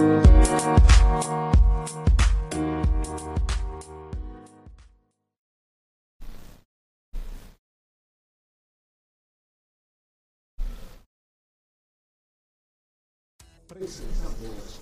Presentamos 0.00 0.32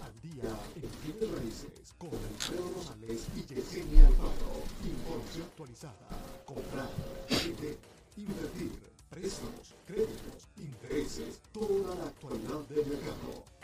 al 0.04 0.14
día 0.20 0.54
en 0.76 0.88
Bienes 1.02 1.32
Raíces 1.36 1.92
con 1.98 2.10
Alfredo 2.10 2.70
Rosales 2.76 3.26
y 3.34 3.42
Yesenia 3.42 4.06
Alfaro. 4.06 4.62
Información 4.84 5.42
actualizada. 5.42 6.06
Comprar, 6.46 6.88
vender, 7.28 7.76
invertir, 8.16 8.70
préstamos, 9.10 9.74
créditos, 9.84 10.46
intereses, 10.58 11.40
toda 11.52 11.96
la 11.96 12.04
actualidad 12.04 12.60
del 12.68 12.86
mercado. 12.86 13.57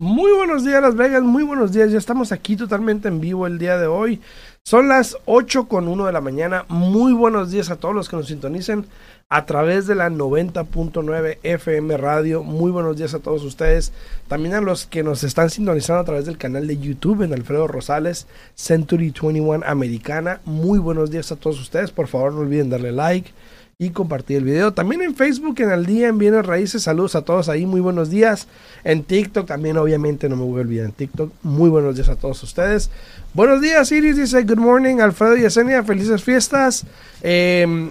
Muy 0.00 0.30
buenos 0.30 0.64
días 0.64 0.80
Las 0.80 0.94
Vegas, 0.94 1.24
muy 1.24 1.42
buenos 1.42 1.72
días, 1.72 1.90
ya 1.90 1.98
estamos 1.98 2.30
aquí 2.30 2.54
totalmente 2.54 3.08
en 3.08 3.20
vivo 3.20 3.48
el 3.48 3.58
día 3.58 3.78
de 3.78 3.88
hoy. 3.88 4.20
Son 4.62 4.86
las 4.86 5.16
8 5.24 5.66
con 5.66 5.88
1 5.88 6.06
de 6.06 6.12
la 6.12 6.20
mañana, 6.20 6.64
muy 6.68 7.12
buenos 7.12 7.50
días 7.50 7.68
a 7.68 7.74
todos 7.80 7.96
los 7.96 8.08
que 8.08 8.14
nos 8.14 8.28
sintonicen 8.28 8.86
a 9.28 9.44
través 9.44 9.88
de 9.88 9.96
la 9.96 10.08
90.9 10.08 11.38
FM 11.42 11.96
Radio, 11.96 12.44
muy 12.44 12.70
buenos 12.70 12.96
días 12.96 13.12
a 13.14 13.18
todos 13.18 13.42
ustedes, 13.42 13.92
también 14.28 14.54
a 14.54 14.60
los 14.60 14.86
que 14.86 15.02
nos 15.02 15.24
están 15.24 15.50
sintonizando 15.50 16.02
a 16.02 16.04
través 16.04 16.26
del 16.26 16.38
canal 16.38 16.68
de 16.68 16.78
YouTube 16.78 17.22
en 17.22 17.34
Alfredo 17.34 17.66
Rosales, 17.66 18.28
Century 18.54 19.12
21 19.20 19.64
Americana, 19.66 20.40
muy 20.44 20.78
buenos 20.78 21.10
días 21.10 21.32
a 21.32 21.36
todos 21.36 21.60
ustedes, 21.60 21.90
por 21.90 22.06
favor 22.06 22.34
no 22.34 22.42
olviden 22.42 22.70
darle 22.70 22.92
like 22.92 23.32
y 23.80 23.90
compartir 23.90 24.38
el 24.38 24.44
video. 24.44 24.72
También 24.72 25.02
en 25.02 25.14
Facebook, 25.14 25.60
en 25.60 25.70
el 25.70 25.86
día 25.86 26.08
en 26.08 26.18
Bienes 26.18 26.44
Raíces, 26.44 26.82
saludos 26.82 27.14
a 27.14 27.22
todos 27.22 27.48
ahí, 27.48 27.64
muy 27.64 27.80
buenos 27.80 28.10
días. 28.10 28.48
En 28.82 29.04
TikTok 29.04 29.46
también, 29.46 29.76
obviamente, 29.76 30.28
no 30.28 30.34
me 30.34 30.42
voy 30.42 30.58
a 30.58 30.62
olvidar 30.62 30.86
en 30.86 30.92
TikTok. 30.92 31.32
Muy 31.44 31.70
buenos 31.70 31.94
días 31.94 32.08
a 32.08 32.16
todos 32.16 32.42
ustedes. 32.42 32.90
Buenos 33.34 33.60
días, 33.60 33.92
Iris 33.92 34.16
dice, 34.16 34.42
good 34.42 34.58
morning, 34.58 34.98
Alfredo 34.98 35.36
y 35.36 35.42
Yesenia, 35.42 35.84
felices 35.84 36.24
fiestas. 36.24 36.86
Eh, 37.22 37.90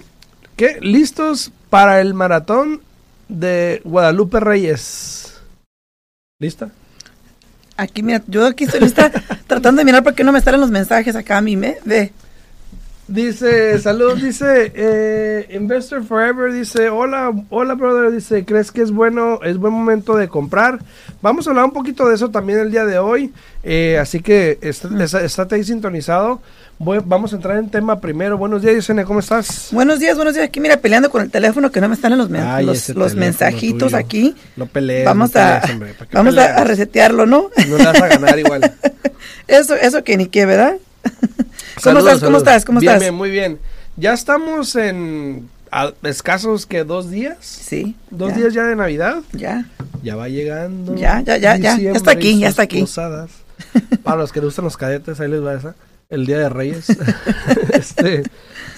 ¿Qué? 0.56 0.78
¿Listos 0.82 1.52
para 1.70 2.02
el 2.02 2.12
maratón 2.12 2.82
de 3.30 3.80
Guadalupe 3.84 4.40
Reyes? 4.40 5.40
¿Lista? 6.38 6.70
Aquí, 7.78 8.02
mira, 8.02 8.22
yo 8.26 8.44
aquí 8.44 8.64
estoy 8.64 8.80
lista 8.80 9.10
tratando 9.46 9.78
de 9.80 9.86
mirar 9.86 10.04
por 10.04 10.14
qué 10.14 10.22
no 10.22 10.32
me 10.32 10.40
salen 10.42 10.60
los 10.60 10.70
mensajes 10.70 11.16
acá 11.16 11.38
a 11.38 11.40
mí, 11.40 11.56
¿me? 11.56 11.78
Ve. 11.86 12.12
Dice, 13.08 13.78
saludos, 13.78 14.20
dice, 14.22 14.70
eh, 14.74 15.48
Investor 15.54 16.04
Forever, 16.04 16.52
dice, 16.52 16.90
hola, 16.90 17.32
hola, 17.48 17.72
brother, 17.74 18.10
dice, 18.12 18.44
¿crees 18.44 18.70
que 18.70 18.82
es 18.82 18.90
bueno, 18.90 19.40
es 19.42 19.56
buen 19.56 19.72
momento 19.72 20.14
de 20.14 20.28
comprar? 20.28 20.78
Vamos 21.22 21.46
a 21.46 21.50
hablar 21.50 21.64
un 21.64 21.70
poquito 21.72 22.06
de 22.06 22.14
eso 22.16 22.30
también 22.30 22.58
el 22.58 22.70
día 22.70 22.84
de 22.84 22.98
hoy, 22.98 23.32
eh, 23.62 23.98
así 23.98 24.20
que 24.20 24.58
estate 24.60 25.54
ahí 25.54 25.64
sintonizado. 25.64 26.42
Voy- 26.78 27.00
vamos 27.02 27.32
a 27.32 27.36
entrar 27.36 27.56
en 27.56 27.70
tema 27.70 27.98
primero. 27.98 28.36
Buenos 28.36 28.60
días, 28.60 28.74
Yesenia, 28.74 29.04
¿cómo 29.06 29.20
estás? 29.20 29.68
Buenos 29.72 29.98
días, 30.00 30.14
buenos 30.14 30.34
días. 30.34 30.46
Aquí, 30.46 30.60
mira, 30.60 30.76
peleando 30.76 31.10
con 31.10 31.22
el 31.22 31.30
teléfono 31.30 31.72
que 31.72 31.80
no 31.80 31.88
me 31.88 31.94
están 31.94 32.16
los, 32.16 32.28
men- 32.28 32.42
Ay, 32.42 32.66
los, 32.66 33.14
mensajitos 33.16 33.90
tuyo. 33.92 33.96
aquí. 33.96 34.36
No 34.54 34.66
pelees, 34.66 35.06
Vamos 35.06 35.34
no 35.34 35.40
a, 35.40 35.62
hombre, 35.72 35.94
¿para 35.94 36.10
qué 36.10 36.16
vamos 36.16 36.34
a, 36.34 36.36
peleas? 36.42 36.58
a 36.60 36.64
resetearlo, 36.64 37.24
¿no? 37.26 37.48
No 37.68 37.78
vas 37.78 38.00
a 38.02 38.06
ganar 38.08 38.38
igual. 38.38 38.70
Eso, 39.48 39.74
eso 39.76 40.04
que 40.04 40.16
ni 40.18 40.26
qué, 40.26 40.44
¿verdad? 40.44 40.74
¿Cómo 41.82 41.82
Saludos, 41.82 42.12
estás? 42.14 42.24
¿Cómo 42.24 42.38
estás? 42.38 42.64
¿Cómo 42.64 42.80
bien, 42.80 42.90
estás? 42.92 43.02
Bien, 43.02 43.14
muy 43.14 43.30
bien. 43.30 43.58
Ya 43.96 44.12
estamos 44.12 44.74
en 44.76 45.48
a- 45.70 45.92
escasos 46.04 46.66
que 46.66 46.84
dos 46.84 47.10
días. 47.10 47.38
Sí. 47.40 47.96
Dos 48.10 48.30
ya, 48.30 48.36
días 48.36 48.54
ya 48.54 48.64
de 48.64 48.76
Navidad. 48.76 49.22
Ya. 49.32 49.66
Ya 50.02 50.16
va 50.16 50.28
llegando. 50.28 50.94
Ya, 50.94 51.20
ya, 51.20 51.36
ya, 51.36 51.56
ya. 51.56 51.78
Ya 51.78 51.92
está 51.92 52.12
aquí, 52.12 52.38
ya 52.38 52.48
está 52.48 52.62
aquí. 52.62 52.80
posadas. 52.80 53.30
Para 54.02 54.18
los 54.18 54.32
que 54.32 54.40
gustan 54.40 54.64
los 54.64 54.76
cadetes, 54.76 55.18
ahí 55.20 55.28
les 55.28 55.44
va 55.44 55.54
esa. 55.54 55.74
El 56.08 56.26
Día 56.26 56.38
de 56.38 56.48
Reyes. 56.48 56.86
Este, 57.72 58.22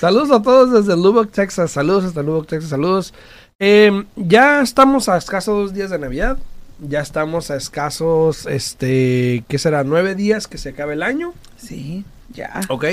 saludos 0.01 0.31
a 0.31 0.43
todos 0.43 0.73
desde 0.73 1.01
Lubbock, 1.01 1.31
Texas. 1.31 1.71
Saludos 1.71 2.05
hasta 2.05 2.23
Lubbock, 2.23 2.49
Texas. 2.49 2.71
Saludos. 2.71 3.15
Eh, 3.59 4.05
ya 4.17 4.63
estamos 4.63 5.09
a 5.09 5.17
escasos 5.19 5.55
dos 5.55 5.75
días 5.75 5.91
de 5.91 5.99
Navidad. 5.99 6.39
Ya 6.81 7.01
estamos 7.01 7.51
a 7.51 7.57
escasos, 7.57 8.47
este, 8.47 9.45
¿qué 9.49 9.59
será? 9.59 9.85
Nueve 9.85 10.15
días 10.15 10.47
que 10.47 10.59
se 10.59 10.71
acabe 10.71 10.95
el 10.95 11.03
año. 11.03 11.35
Sí, 11.57 12.05
ya. 12.33 12.61
¿Ok? 12.69 12.87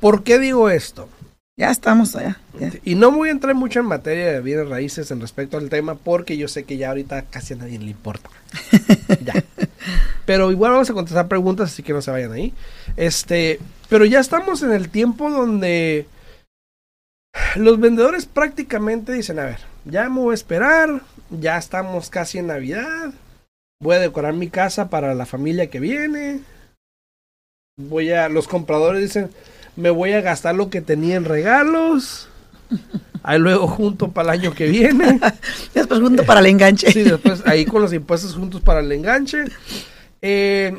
¿Por 0.00 0.22
qué 0.22 0.38
digo 0.38 0.70
esto? 0.70 1.08
Ya 1.56 1.70
estamos 1.70 2.16
allá. 2.16 2.40
ya. 2.58 2.72
Y 2.82 2.94
no 2.94 3.12
voy 3.12 3.28
a 3.28 3.32
entrar 3.32 3.54
mucho 3.54 3.78
en 3.80 3.86
materia 3.86 4.32
de 4.32 4.40
bienes 4.40 4.68
raíces 4.68 5.10
en 5.10 5.20
respecto 5.20 5.56
al 5.56 5.68
tema 5.68 5.94
porque 5.94 6.36
yo 6.36 6.48
sé 6.48 6.64
que 6.64 6.76
ya 6.76 6.88
ahorita 6.88 7.22
casi 7.22 7.54
a 7.54 7.58
nadie 7.58 7.78
le 7.78 7.90
importa. 7.90 8.30
ya. 9.24 9.34
Pero 10.26 10.50
igual 10.50 10.72
vamos 10.72 10.90
a 10.90 10.94
contestar 10.94 11.28
preguntas, 11.28 11.70
así 11.70 11.82
que 11.82 11.92
no 11.92 12.02
se 12.02 12.10
vayan 12.10 12.32
ahí. 12.32 12.54
Este, 12.96 13.60
pero 13.88 14.04
ya 14.04 14.18
estamos 14.18 14.62
en 14.62 14.72
el 14.72 14.88
tiempo 14.88 15.30
donde 15.30 16.06
los 17.56 17.78
vendedores 17.78 18.26
prácticamente 18.26 19.12
dicen, 19.12 19.38
a 19.38 19.44
ver, 19.44 19.60
ya 19.84 20.08
me 20.08 20.20
voy 20.20 20.32
a 20.32 20.34
esperar, 20.34 21.02
ya 21.30 21.58
estamos 21.58 22.10
casi 22.10 22.38
en 22.38 22.48
Navidad, 22.48 23.12
voy 23.80 23.96
a 23.96 24.00
decorar 24.00 24.34
mi 24.34 24.48
casa 24.48 24.90
para 24.90 25.14
la 25.14 25.26
familia 25.26 25.68
que 25.68 25.80
viene. 25.80 26.40
Voy 27.76 28.12
a 28.12 28.28
los 28.28 28.46
compradores 28.46 29.02
dicen, 29.02 29.30
me 29.76 29.90
voy 29.90 30.12
a 30.12 30.20
gastar 30.20 30.54
lo 30.54 30.70
que 30.70 30.80
tenía 30.80 31.16
en 31.16 31.24
regalos. 31.24 32.28
Ahí 33.22 33.38
luego 33.38 33.66
junto 33.66 34.10
para 34.10 34.34
el 34.34 34.40
año 34.40 34.54
que 34.54 34.66
viene. 34.66 35.18
Después 35.74 36.00
junto 36.00 36.24
para 36.24 36.40
el 36.40 36.46
enganche. 36.46 36.92
Sí, 36.92 37.02
después 37.02 37.42
ahí 37.46 37.64
con 37.64 37.80
los 37.80 37.92
impuestos 37.92 38.34
juntos 38.34 38.60
para 38.60 38.80
el 38.80 38.92
enganche. 38.92 39.44
Eh, 40.20 40.78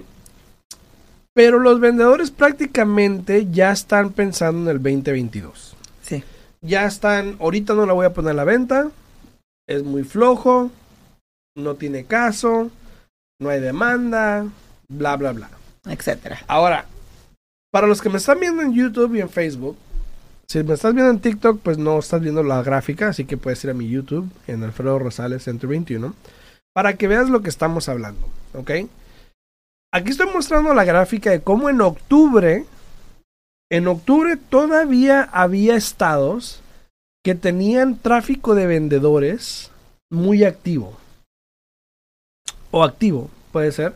pero 1.34 1.60
los 1.60 1.80
vendedores 1.80 2.32
prácticamente 2.32 3.48
ya 3.52 3.72
están 3.72 4.12
pensando 4.12 4.70
en 4.70 4.78
el 4.78 4.84
2022. 4.84 5.76
Sí. 6.02 6.24
Ya 6.62 6.86
están, 6.86 7.36
ahorita 7.40 7.74
no 7.74 7.86
la 7.86 7.94
voy 7.94 8.06
a 8.06 8.14
poner 8.14 8.32
a 8.32 8.36
la 8.36 8.44
venta. 8.44 8.90
Es 9.68 9.84
muy 9.84 10.04
flojo. 10.04 10.72
No 11.56 11.76
tiene 11.76 12.06
caso. 12.06 12.70
No 13.40 13.50
hay 13.50 13.60
demanda. 13.60 14.46
Bla, 14.88 15.16
bla, 15.16 15.32
bla. 15.32 15.50
Etcétera. 15.86 16.40
Ahora, 16.48 16.86
para 17.72 17.88
los 17.88 18.02
que 18.02 18.10
me 18.10 18.18
están 18.18 18.40
viendo 18.40 18.62
en 18.62 18.74
YouTube 18.74 19.16
y 19.16 19.22
en 19.22 19.30
Facebook, 19.30 19.78
si 20.48 20.64
me 20.64 20.76
estás 20.76 20.94
viendo 20.94 21.12
en 21.12 21.20
TikTok, 21.20 21.60
pues 21.62 21.78
no 21.78 22.00
estás 22.00 22.22
viendo 22.22 22.44
la 22.44 22.62
gráfica, 22.62 23.10
así 23.10 23.26
que 23.26 23.38
puedes 23.38 23.64
ir 23.64 23.72
a 23.72 23.74
mi 23.74 23.90
YouTube, 23.90 24.30
en 24.48 24.64
Alfredo 24.64 25.00
Rosales 25.00 25.44
Centro 25.44 25.70
21, 25.70 26.14
para 26.74 26.96
que 26.96 27.08
veas 27.08 27.30
lo 27.30 27.42
que 27.42 27.50
estamos 27.50 27.90
hablando, 27.90 28.28
¿ok? 28.54 28.72
Aquí 29.92 30.12
estoy 30.12 30.28
mostrando 30.32 30.74
la 30.74 30.84
gráfica 30.84 31.32
de 31.32 31.42
cómo 31.42 31.70
en 31.70 31.82
octubre, 31.82 32.66
en 33.72 33.88
octubre 33.88 34.38
todavía 34.38 35.24
había 35.32 35.76
estados 35.76 36.62
que 37.26 37.34
tenían 37.34 37.98
tráfico 37.98 38.54
de 38.54 38.68
vendedores 38.68 39.72
muy 40.12 40.44
activo. 40.44 40.96
O 42.70 42.84
activo, 42.84 43.32
puede 43.52 43.72
ser. 43.72 43.96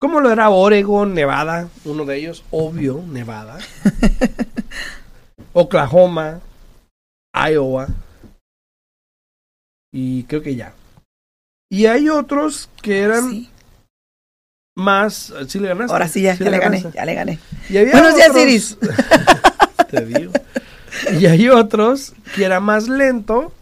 Como 0.00 0.18
lo 0.18 0.32
era 0.32 0.50
Oregon, 0.50 1.14
Nevada, 1.14 1.68
uno 1.84 2.04
de 2.04 2.16
ellos, 2.16 2.42
obvio, 2.50 3.04
Nevada. 3.06 3.60
Oklahoma, 5.52 6.40
Iowa. 7.32 7.86
Y 9.92 10.24
creo 10.24 10.42
que 10.42 10.56
ya. 10.56 10.74
Y 11.70 11.86
hay 11.86 12.08
otros 12.08 12.68
que 12.82 13.02
eran 13.02 13.30
Sí. 13.30 13.48
más. 14.76 15.32
¿Sí 15.46 15.60
le 15.60 15.68
ganaste? 15.68 15.92
Ahora 15.92 16.08
sí, 16.08 16.20
ya, 16.22 16.34
ya 16.34 16.50
le 16.50 16.58
gané, 16.58 16.84
ya 16.92 17.04
le 17.04 17.14
gané. 17.14 17.38
Y 17.70 17.76
había 17.76 17.92
Buenos 17.92 18.16
días, 18.16 18.36
Iris. 18.36 18.76
Te 19.88 20.04
digo. 20.04 20.32
Y 21.20 21.26
hay 21.26 21.48
otros 21.48 22.12
que 22.34 22.44
era 22.44 22.60
más 22.60 22.88
lento, 22.88 23.52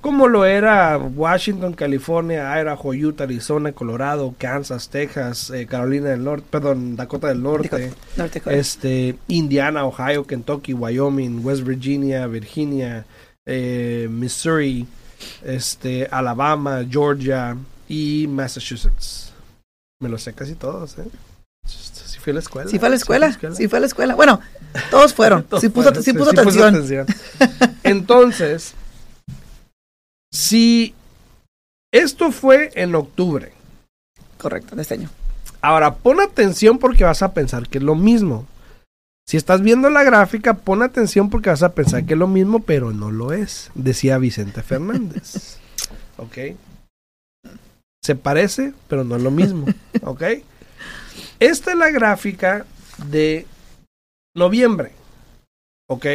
como 0.00 0.28
lo 0.28 0.44
era 0.44 0.98
Washington, 0.98 1.72
California, 1.72 2.60
Idaho, 2.60 2.92
Utah, 2.92 3.24
Arizona, 3.24 3.72
Colorado, 3.72 4.34
Kansas, 4.38 4.88
Texas, 4.88 5.50
eh, 5.50 5.66
Carolina 5.66 6.10
del 6.10 6.24
Norte, 6.24 6.46
perdón, 6.50 6.96
Dakota 6.96 7.28
del 7.28 7.42
Norte, 7.42 7.92
este, 8.46 9.16
Indiana, 9.28 9.86
Ohio, 9.86 10.26
Kentucky, 10.26 10.74
Wyoming, 10.74 11.44
West 11.44 11.62
Virginia, 11.62 12.26
Virginia, 12.26 13.06
eh, 13.46 14.08
Missouri, 14.10 14.86
este, 15.42 16.06
Alabama, 16.10 16.84
Georgia 16.88 17.56
y 17.88 18.26
Massachusetts. 18.28 19.32
Me 20.00 20.08
lo 20.08 20.18
sé 20.18 20.34
casi 20.34 20.54
todos, 20.54 20.98
¿eh? 20.98 21.04
Fui 22.24 22.30
a 22.30 22.34
la 22.34 22.40
escuela. 22.40 22.70
Sí 22.70 22.78
fue 22.78 22.88
a 22.88 22.90
la 22.90 22.96
escuela, 22.96 23.38
sí 23.54 23.68
fue 23.68 23.76
a 23.76 23.80
la 23.80 23.86
escuela. 23.86 24.14
Bueno, 24.14 24.40
todos 24.90 25.12
fueron. 25.12 25.42
Todos 25.48 25.60
sí 25.60 25.68
puso, 25.68 25.88
fueron, 25.88 26.02
sí 26.02 26.12
puso 26.14 26.30
sí 26.30 26.36
puso 26.36 26.64
atención. 26.64 27.04
atención. 27.04 27.76
Entonces, 27.82 28.72
si 30.32 30.94
esto 31.92 32.32
fue 32.32 32.70
en 32.76 32.94
octubre, 32.94 33.52
Correcto, 34.38 34.74
de 34.74 34.82
este 34.82 34.94
año. 34.94 35.10
ahora 35.60 35.94
pon 35.96 36.18
atención 36.20 36.78
porque 36.78 37.04
vas 37.04 37.20
a 37.22 37.34
pensar 37.34 37.68
que 37.68 37.76
es 37.76 37.84
lo 37.84 37.94
mismo. 37.94 38.46
Si 39.28 39.36
estás 39.36 39.60
viendo 39.60 39.90
la 39.90 40.02
gráfica, 40.02 40.54
pon 40.54 40.82
atención 40.82 41.28
porque 41.28 41.50
vas 41.50 41.62
a 41.62 41.72
pensar 41.74 42.06
que 42.06 42.14
es 42.14 42.18
lo 42.18 42.26
mismo, 42.28 42.60
pero 42.60 42.90
no 42.92 43.10
lo 43.10 43.34
es, 43.34 43.70
decía 43.74 44.16
Vicente 44.16 44.62
Fernández. 44.62 45.58
¿Ok? 46.16 46.56
Se 48.02 48.14
parece, 48.16 48.72
pero 48.88 49.04
no 49.04 49.16
es 49.16 49.22
lo 49.22 49.30
mismo. 49.30 49.66
¿Ok? 50.02 50.22
Esta 51.44 51.72
es 51.72 51.76
la 51.76 51.90
gráfica 51.90 52.64
de 53.06 53.46
noviembre. 54.34 54.92
¿Ok? 55.90 56.06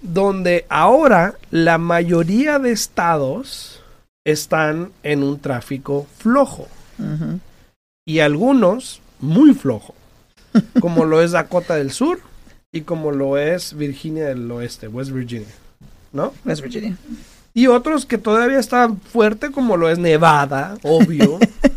Donde 0.00 0.66
ahora 0.68 1.34
la 1.50 1.78
mayoría 1.78 2.60
de 2.60 2.70
estados 2.70 3.82
están 4.24 4.92
en 5.02 5.24
un 5.24 5.40
tráfico 5.40 6.06
flojo 6.18 6.68
y 8.06 8.20
algunos 8.20 9.00
muy 9.18 9.52
flojo, 9.52 9.96
como 10.80 11.04
lo 11.04 11.22
es 11.22 11.32
Dakota 11.32 11.74
del 11.74 11.90
Sur 11.90 12.20
y 12.72 12.82
como 12.82 13.10
lo 13.10 13.38
es 13.38 13.76
Virginia 13.76 14.26
del 14.26 14.48
Oeste, 14.48 14.86
West 14.86 15.10
Virginia, 15.10 15.54
¿no? 16.12 16.32
West 16.44 16.62
Virginia. 16.62 16.96
Y 17.52 17.66
otros 17.66 18.06
que 18.06 18.18
todavía 18.18 18.60
están 18.60 19.00
fuerte, 19.00 19.50
como 19.50 19.76
lo 19.76 19.88
es 19.88 19.98
Nevada, 19.98 20.78
obvio, 20.82 21.40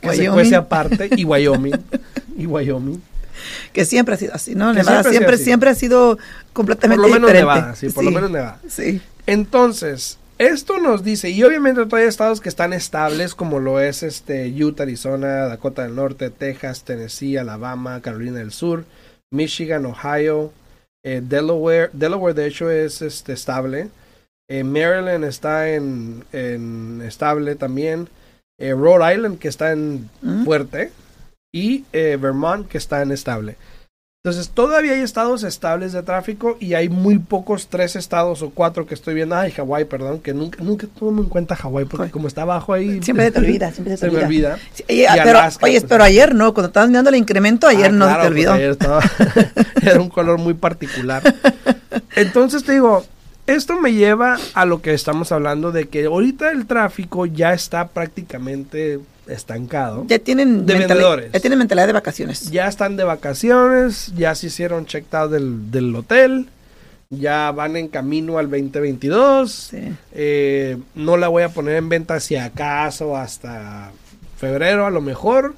que 0.00 0.10
se 0.10 0.22
Wyoming. 0.22 0.32
cuece 0.32 0.56
aparte, 0.56 1.10
y 1.16 1.24
Wyoming, 1.24 1.74
y 2.36 2.46
Wyoming. 2.46 3.02
Que 3.72 3.84
siempre 3.84 4.14
ha 4.14 4.18
sido 4.18 4.34
así, 4.34 4.54
¿no? 4.54 4.72
Que 4.72 4.78
Nevada 4.78 5.02
siempre 5.02 5.02
ha 5.02 5.02
sido 5.02 5.12
siempre, 5.12 5.34
así. 5.34 5.44
siempre 5.44 5.70
ha 5.70 5.74
sido 5.74 6.16
Por 6.16 6.52
completamente 6.52 7.02
lo 7.02 7.08
menos 7.12 7.30
diferente. 7.30 7.54
Nevada, 7.54 7.74
sí, 7.74 7.88
por 7.90 8.04
lo 8.04 8.10
menos 8.10 8.30
Nevada. 8.30 8.60
Sí. 8.68 9.00
Entonces, 9.26 10.18
esto 10.38 10.78
nos 10.78 11.04
dice, 11.04 11.30
y 11.30 11.42
obviamente 11.44 11.84
todavía 11.84 12.06
hay 12.06 12.08
estados 12.08 12.40
que 12.40 12.48
están 12.48 12.72
estables, 12.72 13.34
como 13.34 13.60
lo 13.60 13.80
es 13.80 14.02
este 14.02 14.48
Utah, 14.62 14.82
Arizona, 14.82 15.46
Dakota 15.46 15.82
del 15.82 15.94
Norte, 15.94 16.30
Texas, 16.30 16.84
Tennessee, 16.84 17.36
Alabama, 17.36 18.00
Carolina 18.00 18.38
del 18.38 18.52
Sur, 18.52 18.84
Michigan, 19.30 19.86
Ohio, 19.86 20.52
eh, 21.04 21.20
Delaware, 21.22 21.90
Delaware 21.92 22.34
de 22.34 22.46
hecho 22.46 22.70
es 22.70 23.02
este 23.02 23.32
estable, 23.32 23.90
eh, 24.48 24.64
Maryland 24.64 25.24
está 25.24 25.70
en, 25.70 26.24
en 26.32 27.02
estable 27.06 27.54
también, 27.54 28.08
eh, 28.58 28.72
Rhode 28.74 29.14
Island 29.14 29.38
que 29.38 29.48
está 29.48 29.72
en 29.72 30.08
Ujú. 30.22 30.44
fuerte 30.44 30.92
y 31.54 31.84
eh, 31.92 32.18
Vermont 32.20 32.68
que 32.68 32.78
está 32.78 33.02
en 33.02 33.12
estable. 33.12 33.56
Entonces 34.26 34.48
todavía 34.48 34.92
hay 34.92 35.00
estados 35.00 35.42
estables 35.42 35.92
de 35.92 36.02
tráfico 36.02 36.56
y 36.58 36.72
hay 36.72 36.88
muy 36.88 37.18
pocos, 37.18 37.66
tres 37.68 37.94
estados 37.94 38.40
o 38.40 38.48
cuatro 38.48 38.86
que 38.86 38.94
estoy 38.94 39.12
viendo. 39.12 39.36
Ay, 39.36 39.50
Hawái, 39.50 39.84
perdón, 39.84 40.18
que 40.20 40.32
nunca, 40.32 40.62
nunca 40.62 40.86
tomo 40.98 41.20
en 41.22 41.28
cuenta 41.28 41.54
Hawái 41.56 41.84
porque 41.84 42.10
como 42.10 42.26
está 42.26 42.40
abajo 42.40 42.72
ahí. 42.72 43.02
Siempre 43.02 43.26
se 43.26 43.32
te 43.32 43.38
olvida, 43.40 43.70
siempre 43.70 43.96
se 43.98 44.08
te 44.08 44.16
olvida. 44.16 44.26
olvida. 44.26 44.58
Sí, 44.72 44.82
oye, 44.88 45.02
Y 45.02 45.06
pero, 45.22 45.38
Alaska, 45.40 45.66
oye, 45.66 45.78
pues. 45.78 45.88
pero 45.90 46.04
ayer 46.04 46.34
no, 46.34 46.54
cuando 46.54 46.68
estabas 46.68 46.88
mirando 46.88 47.10
el 47.10 47.16
incremento, 47.16 47.66
ayer 47.68 47.86
Ah, 47.86 47.92
no 47.92 48.06
claro, 48.06 48.22
se 48.22 48.26
te 48.28 48.32
olvidó. 48.32 48.52
ayer 48.54 48.70
estaba- 48.70 49.02
era 49.82 50.00
un 50.00 50.08
color 50.08 50.38
muy 50.38 50.54
particular. 50.54 51.22
Entonces 52.16 52.64
te 52.64 52.72
digo, 52.72 53.04
esto 53.46 53.80
me 53.80 53.92
lleva 53.92 54.38
a 54.54 54.64
lo 54.64 54.80
que 54.80 54.94
estamos 54.94 55.32
hablando 55.32 55.72
de 55.72 55.88
que 55.88 56.06
ahorita 56.06 56.50
el 56.50 56.66
tráfico 56.66 57.26
ya 57.26 57.52
está 57.52 57.88
prácticamente 57.88 59.00
estancado. 59.26 60.04
Ya 60.06 60.18
tienen, 60.18 60.66
De 60.66 60.74
vendedores. 60.78 61.32
ya 61.32 61.40
tienen 61.40 61.58
mentalidad 61.58 61.86
de 61.86 61.92
vacaciones. 61.92 62.50
Ya 62.50 62.68
están 62.68 62.96
de 62.96 63.04
vacaciones, 63.04 64.12
ya 64.16 64.34
se 64.34 64.46
hicieron 64.48 64.86
checked 64.86 65.14
out 65.14 65.30
del, 65.30 65.70
del 65.70 65.94
hotel, 65.94 66.46
ya 67.10 67.50
van 67.52 67.76
en 67.76 67.88
camino 67.88 68.38
al 68.38 68.50
2022. 68.50 69.52
Sí. 69.52 69.78
Eh, 70.12 70.78
no 70.94 71.16
la 71.16 71.28
voy 71.28 71.42
a 71.42 71.48
poner 71.50 71.76
en 71.76 71.88
venta 71.88 72.20
si 72.20 72.36
acaso 72.36 73.16
hasta 73.16 73.92
febrero 74.36 74.86
a 74.86 74.90
lo 74.90 75.00
mejor. 75.00 75.54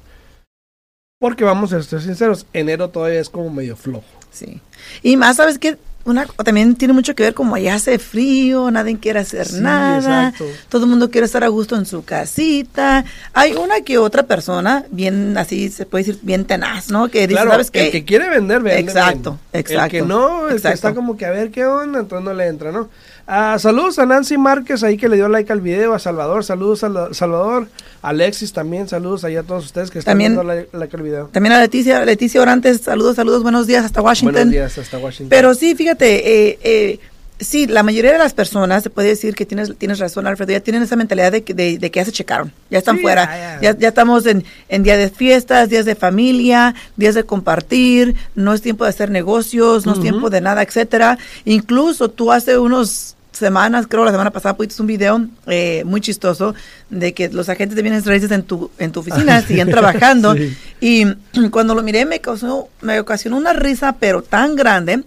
Porque 1.19 1.43
vamos 1.43 1.73
a 1.73 1.81
ser 1.81 2.01
sinceros, 2.01 2.45
enero 2.53 2.89
todavía 2.89 3.19
es 3.19 3.29
como 3.29 3.49
medio 3.49 3.75
flojo. 3.75 4.05
Sí. 4.31 4.61
Y 5.01 5.17
más, 5.17 5.37
¿sabes 5.37 5.57
qué? 5.57 5.77
Una, 6.07 6.25
también 6.25 6.75
tiene 6.75 6.93
mucho 6.93 7.13
que 7.15 7.23
ver 7.23 7.33
como 7.33 7.53
allá 7.55 7.75
hace 7.75 7.99
frío, 7.99 8.71
nadie 8.71 8.97
quiere 8.97 9.19
hacer 9.19 9.45
Sí, 9.45 9.59
nada, 9.59 10.29
exacto. 10.29 10.45
todo 10.69 10.85
el 10.85 10.89
mundo 10.89 11.11
quiere 11.11 11.25
estar 11.25 11.43
a 11.43 11.49
gusto 11.49 11.75
en 11.75 11.85
su 11.85 12.03
casita. 12.05 13.03
Hay 13.33 13.53
una 13.53 13.81
que 13.81 13.97
otra 13.97 14.23
persona, 14.23 14.85
bien 14.89 15.37
así 15.37 15.69
se 15.69 15.85
puede 15.85 16.05
decir, 16.05 16.19
bien 16.23 16.45
tenaz, 16.45 16.89
¿no? 16.89 17.09
Que 17.09 17.21
dice, 17.27 17.33
Claro, 17.33 17.51
¿sabes 17.51 17.71
qué? 17.71 17.87
el 17.87 17.91
que 17.91 18.05
quiere 18.05 18.29
vender, 18.29 18.61
vende 18.61 18.79
Exacto, 18.79 19.37
bien. 19.51 19.61
exacto, 19.65 19.83
El 19.83 19.91
que 19.91 20.01
no, 20.07 20.47
el 20.49 20.61
que 20.61 20.69
está 20.69 20.93
como 20.95 21.17
que 21.17 21.25
a 21.25 21.31
ver 21.31 21.51
qué 21.51 21.65
onda, 21.65 21.99
entonces 21.99 22.23
no 22.25 22.33
le 22.33 22.47
entra, 22.47 22.71
¿no? 22.71 22.89
Ah, 23.29 23.57
saludos 23.59 23.99
a 23.99 24.05
Nancy 24.05 24.37
Márquez 24.37 24.83
ahí 24.83 24.95
que 24.95 25.09
le 25.09 25.17
dio 25.17 25.27
like 25.27 25.51
al 25.51 25.59
video, 25.59 25.93
a 25.93 25.99
Salvador, 25.99 26.45
saludos 26.45 26.85
a 26.85 27.13
Salvador, 27.13 27.67
Alexis 28.01 28.53
también, 28.53 28.87
saludos 28.87 29.23
ahí 29.23 29.35
a 29.35 29.43
todos 29.43 29.65
ustedes 29.65 29.89
que 29.91 29.99
están 29.99 30.11
También- 30.13 30.35
dando 30.35 30.53
like, 30.53 30.69
like 30.77 30.95
al 30.95 31.03
video. 31.03 31.25
También 31.31 31.53
a 31.53 31.59
Leticia, 31.59 32.03
Leticia 32.05 32.41
Orantes, 32.41 32.81
saludos, 32.81 33.15
saludos, 33.15 33.43
buenos 33.43 33.67
días 33.67 33.83
hasta 33.85 34.01
Washington. 34.01 34.33
Buenos 34.33 34.51
días 34.53 34.77
hasta 34.77 34.97
Washington. 34.97 35.29
Pero 35.29 35.53
sí, 35.53 35.75
fíjate, 35.75 36.49
eh, 36.49 36.59
eh, 36.63 36.99
sí, 37.39 37.67
la 37.67 37.83
mayoría 37.83 38.13
de 38.13 38.17
las 38.19 38.33
personas, 38.33 38.83
se 38.83 38.89
puede 38.89 39.09
decir 39.09 39.35
que 39.35 39.45
tienes, 39.45 39.75
tienes 39.77 39.99
razón, 39.99 40.25
Alfredo, 40.25 40.51
ya 40.53 40.59
tienen 40.59 40.83
esa 40.83 40.95
mentalidad 40.95 41.31
de 41.31 41.43
que, 41.43 41.53
de, 41.53 41.77
de 41.77 41.91
que 41.91 41.99
ya 41.99 42.05
se 42.05 42.11
checaron, 42.11 42.51
ya 42.69 42.77
están 42.79 42.95
Sí, 42.95 43.01
fuera, 43.01 43.25
ya, 43.25 43.61
ya, 43.61 43.73
ya. 43.73 43.77
ya 43.79 43.87
estamos 43.89 44.25
en, 44.25 44.45
en 44.69 44.83
días 44.83 44.97
de 44.97 45.09
fiestas, 45.09 45.69
días 45.69 45.85
de 45.85 45.95
familia, 45.95 46.75
días 46.95 47.13
de 47.15 47.23
compartir, 47.25 48.15
no 48.35 48.53
es 48.53 48.61
tiempo 48.61 48.83
de 48.85 48.91
hacer 48.91 49.09
negocios, 49.11 49.85
no 49.85 49.93
es 49.93 49.99
tiempo 49.99 50.29
de 50.29 50.41
nada, 50.41 50.61
etcétera. 50.63 51.17
Incluso 51.45 52.09
tú 52.09 52.31
hace 52.31 52.57
unos 52.57 53.15
semanas, 53.37 53.85
creo 53.87 54.03
la 54.05 54.11
semana 54.11 54.31
pasada, 54.31 54.55
pusiste 54.55 54.81
un 54.81 54.87
video 54.87 55.25
eh, 55.47 55.83
muy 55.85 56.01
chistoso 56.01 56.53
de 56.89 57.13
que 57.13 57.29
los 57.29 57.49
agentes 57.49 57.75
de 57.75 57.81
bienes 57.81 58.05
raíces 58.05 58.31
en 58.31 58.43
tu, 58.43 58.69
en 58.77 58.91
tu 58.91 58.99
oficina 59.01 59.41
siguen 59.41 59.69
trabajando 59.69 60.33
Sí. 60.35 60.55
y 60.81 61.49
cuando 61.49 61.73
lo 61.75 61.81
miré 61.83 62.05
me 62.05 62.19
causó, 62.19 62.69
me 62.81 62.99
ocasionó 62.99 63.37
una 63.37 63.53
risa, 63.53 63.95
pero 63.99 64.21
tan 64.21 64.55
grande, 64.55 65.03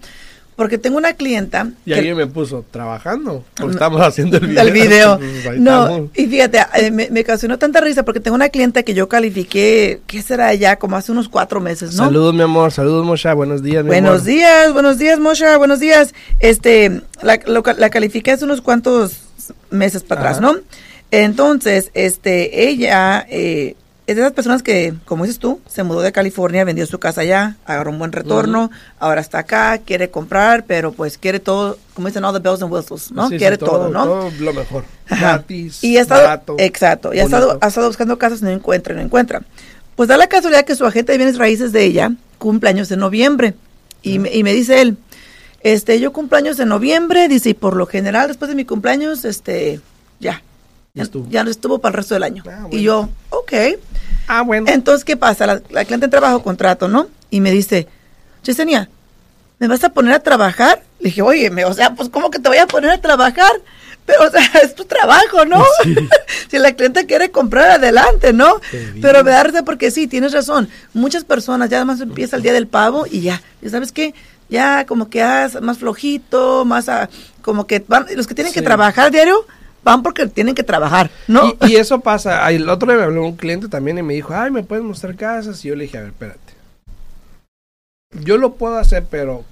porque 0.61 0.77
tengo 0.77 0.99
una 0.99 1.15
clienta. 1.15 1.71
Y 1.87 1.93
que- 1.93 1.95
alguien 2.01 2.19
me 2.19 2.27
puso, 2.27 2.67
trabajando, 2.71 3.43
porque 3.57 3.73
estamos 3.73 3.99
haciendo 4.03 4.37
el 4.37 4.47
video. 4.49 4.63
el 4.63 4.71
video. 4.73 5.19
Pues 5.19 5.59
No, 5.59 5.85
estamos. 5.85 6.11
y 6.15 6.27
fíjate, 6.27 6.59
eh, 6.75 6.91
me, 6.91 7.09
me 7.11 7.23
ocasionó 7.23 7.59
tanta 7.59 7.81
risa 7.81 8.05
porque 8.05 8.21
tengo 8.21 8.35
una 8.35 8.51
clienta 8.51 8.83
que 8.83 8.93
yo 8.93 9.09
califiqué, 9.09 10.03
¿qué 10.07 10.21
será 10.21 10.53
ya? 10.53 10.77
Como 10.77 10.97
hace 10.97 11.13
unos 11.13 11.31
cuatro 11.31 11.61
meses, 11.63 11.95
¿no? 11.95 12.05
Saludos, 12.05 12.35
mi 12.35 12.43
amor, 12.43 12.73
saludos, 12.73 13.07
Mosha, 13.07 13.33
buenos 13.33 13.63
días, 13.63 13.85
mi 13.85 13.89
Buenos 13.89 14.17
amor. 14.17 14.25
días, 14.27 14.73
buenos 14.75 14.99
días, 14.99 15.19
Mosha, 15.19 15.57
buenos 15.57 15.81
días. 15.81 16.13
Este, 16.41 17.01
la, 17.23 17.41
lo 17.47 17.63
la 17.79 17.89
califiqué 17.89 18.33
hace 18.33 18.45
unos 18.45 18.61
cuantos 18.61 19.13
meses 19.71 20.03
para 20.03 20.21
atrás. 20.21 20.43
¿no? 20.43 20.57
Entonces, 21.11 21.91
este, 21.95 22.69
ella 22.69 23.27
eh, 23.31 23.77
es 24.11 24.17
de 24.17 24.23
esas 24.23 24.33
personas 24.33 24.63
que, 24.63 24.95
como 25.05 25.25
dices 25.25 25.39
tú, 25.39 25.61
se 25.69 25.83
mudó 25.83 26.01
de 26.01 26.13
California, 26.13 26.65
vendió 26.65 26.87
su 26.87 26.99
casa 26.99 27.21
allá, 27.21 27.57
agarró 27.65 27.91
un 27.91 27.99
buen 27.99 28.13
retorno, 28.13 28.71
ahora 28.99 29.21
está 29.21 29.41
acá, 29.41 29.79
quiere 29.79 30.11
comprar, 30.11 30.65
pero 30.67 30.93
pues 30.93 31.19
quiere 31.19 31.41
todo, 31.41 31.79
como 31.95 32.09
dicen, 32.09 32.25
all 32.25 32.33
the 32.33 32.41
bells 32.41 32.63
and 32.63 32.73
whistles, 32.73 33.11
¿no? 33.13 33.29
Sí, 33.29 33.35
sí, 33.35 33.39
quiere 33.39 33.59
todo, 33.59 33.89
¿no? 33.89 34.05
Todo 34.05 34.31
lo 34.39 34.53
mejor. 34.53 34.85
Ajá. 35.09 35.39
Gratis, 35.39 35.83
Y 35.83 35.97
ha 35.97 36.03
estado, 36.03 36.23
barato, 36.23 36.57
exacto, 36.59 37.15
y 37.15 37.21
ha 37.21 37.25
estado, 37.25 37.59
ha 37.61 37.69
estado 37.69 37.87
buscando 37.87 38.19
casas 38.19 38.41
y 38.43 38.45
no 38.45 38.51
encuentra, 38.51 38.95
no 38.95 39.01
encuentra. 39.01 39.43
Pues 39.97 40.09
da 40.09 40.17
la 40.17 40.29
casualidad 40.29 40.65
que 40.65 40.75
su 40.75 40.87
agente 40.87 41.13
de 41.13 41.19
bienes 41.19 41.39
raíces 41.39 41.73
de 41.73 41.85
ella 41.85 42.13
cumpleaños 42.39 42.91
en 42.91 43.01
noviembre. 43.01 43.55
Y, 44.03 44.19
me, 44.19 44.35
y 44.35 44.43
me 44.43 44.55
dice 44.55 44.81
él, 44.81 44.97
este, 45.63 46.01
yo 46.01 46.13
cumpleaños 46.13 46.59
en 46.59 46.69
noviembre, 46.69 47.29
dice, 47.29 47.51
y 47.51 47.55
por 47.55 47.77
lo 47.77 47.87
general 47.87 48.29
después 48.29 48.49
de 48.49 48.55
mi 48.55 48.65
cumpleaños, 48.65 49.25
este, 49.25 49.81
ya. 50.19 50.43
Ya 50.95 51.03
estuvo. 51.05 51.27
Ya 51.29 51.45
no 51.45 51.51
estuvo 51.51 51.79
para 51.79 51.93
el 51.93 51.97
resto 51.99 52.15
del 52.15 52.25
año. 52.25 52.43
Ah, 52.49 52.67
Y 52.71 52.83
yo, 52.83 53.09
ok. 53.31 53.53
Ah, 54.27 54.43
bueno. 54.43 54.67
Entonces, 54.69 55.05
¿qué 55.05 55.17
pasa? 55.17 55.47
La, 55.47 55.63
la 55.71 55.85
cliente 55.85 56.07
en 56.07 56.11
trabajo 56.11 56.43
contrato, 56.43 56.89
¿no? 56.89 57.09
Y 57.31 57.41
me 57.41 57.53
dice, 57.53 57.87
Yesenia, 58.43 58.89
¿me 59.59 59.69
vas 59.69 59.85
a 59.85 59.91
poner 59.91 60.15
a 60.15 60.21
trabajar? 60.21 60.83
Le 60.99 61.07
dije, 61.07 61.23
oye, 61.23 61.51
o 61.65 61.75
sea, 61.75 61.95
pues, 61.95 62.09
¿cómo 62.09 62.31
que 62.31 62.39
te 62.39 62.49
voy 62.49 62.59
a 62.59 62.67
poner 62.67 62.91
a 62.91 63.01
trabajar? 63.01 63.53
Pero, 64.05 64.25
o 64.27 64.31
sea, 64.31 64.43
es 64.63 64.75
tu 64.75 64.85
trabajo, 64.85 65.45
¿no? 65.45 65.65
si 66.51 66.59
la 66.59 66.73
cliente 66.73 67.07
quiere 67.07 67.31
comprar, 67.31 67.71
adelante, 67.71 68.33
¿no? 68.33 68.61
Pero 69.01 69.23
me 69.23 69.31
da 69.31 69.45
risa 69.45 69.63
porque 69.65 69.91
sí, 69.91 70.07
tienes 70.09 70.33
razón. 70.33 70.69
Muchas 70.93 71.25
personas 71.25 71.71
ya 71.71 71.77
además 71.77 72.01
empieza 72.01 72.37
el 72.37 72.43
día 72.43 72.53
del 72.53 72.67
pavo 72.67 73.07
y 73.09 73.21
ya. 73.21 73.43
¿Y 73.63 73.69
sabes 73.69 73.93
qué? 73.93 74.15
ya 74.51 74.85
como 74.85 75.09
que 75.09 75.23
haz 75.23 75.61
más 75.63 75.79
flojito, 75.79 76.65
más 76.65 76.89
a, 76.89 77.09
como 77.41 77.67
que 77.67 77.85
van, 77.87 78.07
los 78.17 78.27
que 78.27 78.35
tienen 78.35 78.53
que 78.53 78.63
trabajar 78.63 79.11
diario 79.13 79.47
van 79.83 80.03
porque 80.03 80.27
tienen 80.27 80.55
que 80.55 80.63
trabajar, 80.63 81.11
¿no? 81.29 81.57
Y, 81.63 81.73
y 81.73 81.77
eso 81.77 82.01
pasa. 82.01 82.51
El 82.51 82.69
otro 82.69 82.89
día 82.89 82.99
me 82.99 83.05
habló 83.05 83.25
un 83.25 83.37
cliente 83.37 83.69
también 83.69 83.99
y 83.99 84.03
me 84.03 84.15
dijo, 84.15 84.35
ay, 84.35 84.51
¿me 84.51 84.63
puedes 84.63 84.85
mostrar 84.85 85.17
casas? 85.17 85.65
Y 85.65 85.69
yo 85.69 85.77
le 85.77 85.85
dije, 85.85 85.99
a 85.99 86.03
ver, 86.03 86.11
espérate. 86.11 86.55
Yo 88.25 88.39
lo 88.39 88.55
puedo 88.55 88.77
hacer, 88.77 89.07
pero 89.09 89.45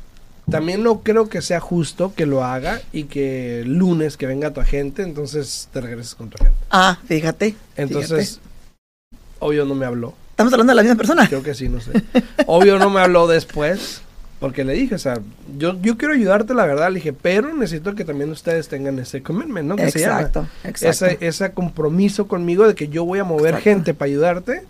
también 0.50 0.82
no 0.82 1.00
creo 1.00 1.28
que 1.28 1.42
sea 1.42 1.60
justo 1.60 2.12
que 2.14 2.26
lo 2.26 2.44
haga 2.44 2.80
y 2.92 3.04
que 3.04 3.60
el 3.60 3.74
lunes 3.74 4.16
que 4.16 4.26
venga 4.26 4.52
tu 4.52 4.60
agente, 4.60 5.02
entonces 5.02 5.68
te 5.72 5.80
regreses 5.80 6.14
con 6.14 6.30
tu 6.30 6.42
agente. 6.42 6.58
ah, 6.70 6.98
fíjate. 7.06 7.54
Entonces, 7.76 8.40
obvio 9.38 9.64
no 9.64 9.74
me 9.74 9.86
habló. 9.86 10.14
estamos 10.30 10.52
hablando 10.52 10.72
de 10.72 10.76
la 10.76 10.82
misma 10.82 10.96
persona. 10.96 11.28
Creo 11.28 11.42
que 11.42 11.54
sí, 11.54 11.68
no 11.68 11.80
sé. 11.80 11.92
Obvio 12.46 12.78
no 12.78 12.90
me 12.90 13.00
habló 13.00 13.26
después. 13.26 14.02
Porque 14.40 14.62
le 14.64 14.72
dije, 14.74 14.94
o 14.94 14.98
sea, 14.98 15.18
yo, 15.56 15.76
yo 15.82 15.96
quiero 15.98 16.14
ayudarte, 16.14 16.54
la 16.54 16.64
verdad, 16.64 16.88
le 16.90 16.96
dije, 16.96 17.12
pero 17.12 17.52
necesito 17.54 17.94
que 17.96 18.04
también 18.04 18.30
ustedes 18.30 18.68
tengan 18.68 18.98
ese 19.00 19.22
commitment, 19.22 19.66
¿no? 19.68 19.74
Que 19.76 19.90
se 19.90 20.00
llama. 20.00 20.20
Exacto, 20.20 20.46
exacto. 20.64 21.06
ese, 21.06 21.18
ese 21.26 21.50
compromiso 21.52 22.28
conmigo 22.28 22.66
de 22.68 22.74
que 22.76 22.88
yo 22.88 23.04
voy 23.04 23.18
a 23.18 23.24
mover 23.24 23.54
Exacto. 23.54 23.64
gente 23.64 23.94
para 23.94 24.06
ayudarte, 24.10 24.62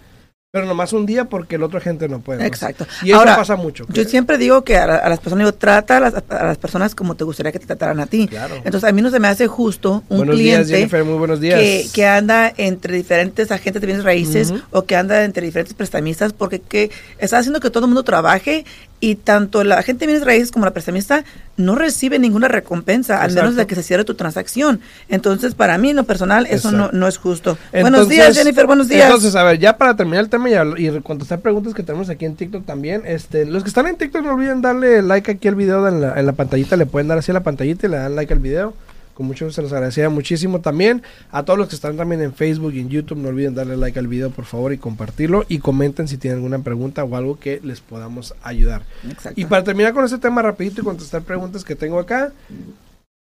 pero 0.51 0.65
nomás 0.65 0.95
un 0.95 1.05
día 1.05 1.27
porque 1.27 1.57
el 1.57 1.63
otro 1.63 1.79
gente 1.79 2.09
no 2.09 2.21
puede. 2.21 2.41
¿no? 2.41 2.47
Exacto. 2.47 2.87
Y 3.03 3.11
eso 3.11 3.19
Ahora, 3.19 3.37
pasa 3.37 3.55
mucho. 3.57 3.85
Yo 3.91 4.05
siempre 4.05 4.39
digo 4.39 4.65
que 4.65 4.79
a, 4.79 4.87
la- 4.87 4.97
a 4.97 5.09
las 5.11 5.21
personas, 5.21 5.45
digo, 5.45 5.53
trata 5.59 5.99
a 5.99 6.01
las, 6.01 6.15
a 6.31 6.45
las 6.47 6.57
personas 6.57 6.95
como 6.95 7.15
te 7.17 7.25
gustaría 7.25 7.53
que 7.53 7.59
te 7.59 7.67
trataran 7.67 8.01
a 8.01 8.07
ti. 8.07 8.27
Claro. 8.29 8.55
Entonces, 8.65 8.85
a 8.89 8.93
mí 8.93 9.03
no 9.03 9.11
se 9.11 9.21
me 9.21 9.29
hace 9.29 9.47
justo 9.47 10.03
un 10.09 10.17
buenos 10.17 10.39
días, 10.39 10.61
cliente 10.63 10.75
Jennifer, 10.79 11.05
muy 11.05 11.19
buenos 11.19 11.41
días. 11.41 11.61
que, 11.61 11.87
que 11.93 12.07
anda 12.07 12.51
entre 12.57 12.97
diferentes 12.97 13.53
agentes 13.53 13.83
de 13.83 13.87
bienes 13.87 14.05
raíces 14.07 14.51
Ujú. 14.51 14.63
o 14.71 14.85
que 14.87 14.97
anda 14.97 15.23
entre 15.25 15.45
diferentes 15.45 15.75
prestamistas 15.75 16.33
porque 16.33 16.61
que 16.61 16.91
está 17.19 17.37
haciendo 17.37 17.61
que 17.61 17.69
todo 17.69 17.85
el 17.85 17.89
mundo 17.89 18.03
trabaje 18.03 18.65
y 19.01 19.15
tanto 19.17 19.65
la 19.65 19.77
agente 19.77 20.01
de 20.01 20.13
bienes 20.13 20.27
raíces 20.27 20.51
como 20.51 20.65
la 20.65 20.73
prestamista 20.73 21.25
no 21.57 21.75
recibe 21.75 22.19
ninguna 22.19 22.49
recompensa 22.49 23.23
al 23.23 23.33
menos 23.33 23.57
de 23.57 23.67
que 23.67 23.75
se 23.75 23.83
cierre 23.83 24.05
tu 24.05 24.15
transacción. 24.15 24.81
Entonces, 25.09 25.55
para 25.55 25.77
mí, 25.79 25.91
en 25.91 25.97
lo 25.97 26.05
personal, 26.05 26.47
eso 26.47 26.73
no, 26.73 26.91
no 26.93 27.09
es 27.09 27.19
justo. 27.19 27.59
buenos 27.73 28.09
días, 28.09 28.37
Jennifer, 28.37 28.67
buenos 28.67 28.89
días. 28.89 29.07
Entonces, 29.07 29.35
a 29.35 29.43
ver, 29.43 29.59
ya 29.59 29.77
para 29.77 29.97
terminar 29.97 30.25
el 30.25 30.31
tema 30.31 30.49
y, 30.51 30.87
y 30.87 31.01
contestar 31.01 31.41
preguntas 31.41 31.75
que 31.75 31.83
tenemos 31.83 32.09
aquí 32.09 32.25
en 32.25 32.37
TikTok 32.37 32.65
también, 32.65 33.03
este, 33.07 33.45
los 33.45 33.63
que 33.63 33.69
están 33.69 33.87
en 33.87 33.97
TikTok 33.97 34.25
no 34.25 34.35
olviden 34.35 34.63
darle 34.63 35.03
like 35.03 35.31
aquí 35.31 35.49
al 35.49 35.55
video 35.55 35.87
en 35.89 36.01
la, 36.01 36.19
en 36.19 36.27
la 36.27 36.33
pantallita, 36.33 36.77
le 36.77 36.87
pueden 36.87 37.09
dar 37.09 37.19
así 37.19 37.31
a 37.31 37.35
la 37.35 37.43
pantallita 37.43 37.87
y 37.87 37.91
le 37.91 37.97
dan 37.97 38.15
like 38.15 38.33
al 38.33 38.41
video. 38.41 38.75
Con 39.19 39.27
mucho 39.27 39.47
gusto 39.47 39.57
se 39.57 39.63
los 39.63 39.73
agradecería 39.73 40.11
muchísimo 40.11 40.61
también. 40.61 41.03
A 41.33 41.43
todos 41.43 41.59
los 41.59 41.69
que 41.69 41.75
están 41.75 41.97
también 41.97 42.23
en 42.23 42.33
Facebook 42.33 42.73
y 42.75 42.79
en 42.79 42.89
YouTube, 42.89 43.19
no 43.19 43.31
olviden 43.31 43.53
darle 43.53 43.77
like 43.77 43.99
al 43.99 44.07
video, 44.07 44.31
por 44.31 44.45
favor, 44.45 44.73
y 44.73 44.79
compartirlo. 44.79 45.45
Y 45.49 45.59
comenten 45.59 46.07
si 46.07 46.19
tienen 46.19 46.37
alguna 46.39 46.61
pregunta 46.61 47.03
o 47.03 47.17
algo 47.17 47.37
que 47.37 47.59
les 47.65 47.81
podamos 47.81 48.37
ayudar. 48.45 48.83
Exacto. 49.11 49.41
Y 49.41 49.47
para 49.47 49.65
terminar 49.65 49.93
con 49.93 50.05
este 50.05 50.19
tema 50.19 50.41
rapidito 50.41 50.83
y 50.83 50.85
contestar 50.85 51.23
preguntas 51.23 51.65
que 51.65 51.75
tengo 51.75 51.99
acá. 51.99 52.31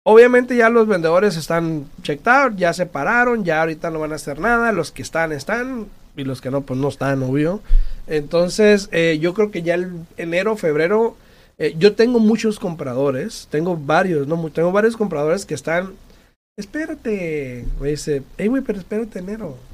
Obviamente 0.04 0.56
ya 0.56 0.70
los 0.70 0.86
vendedores 0.86 1.36
están 1.36 1.86
checked 2.04 2.28
out, 2.28 2.56
ya 2.56 2.72
se 2.72 2.86
pararon, 2.86 3.42
ya 3.44 3.58
ahorita 3.58 3.90
no 3.90 3.98
van 3.98 4.12
a 4.12 4.14
hacer 4.14 4.38
nada. 4.38 4.70
Los 4.70 4.92
que 4.92 5.02
están, 5.02 5.32
están. 5.32 5.88
Y 6.16 6.22
los 6.22 6.40
que 6.40 6.52
no, 6.52 6.60
pues 6.60 6.78
no 6.78 6.86
están, 6.86 7.24
obvio. 7.24 7.60
Entonces, 8.06 8.88
eh, 8.92 9.18
yo 9.20 9.34
creo 9.34 9.50
que 9.50 9.64
ya 9.64 9.74
el 9.74 9.90
enero, 10.16 10.56
febrero, 10.56 11.16
eh, 11.58 11.74
yo 11.78 11.94
tengo 11.94 12.18
muchos 12.20 12.58
compradores. 12.58 13.48
Tengo 13.50 13.76
varios, 13.76 14.26
¿no? 14.26 14.48
Tengo 14.50 14.72
varios 14.72 14.96
compradores 14.96 15.44
que 15.44 15.54
están... 15.54 15.92
Espérate. 16.56 17.64
Me 17.80 17.90
dice, 17.90 18.22
hey, 18.36 18.48
güey, 18.48 18.62
pero 18.62 18.78
espérate 18.78 19.18
enero. 19.20 19.56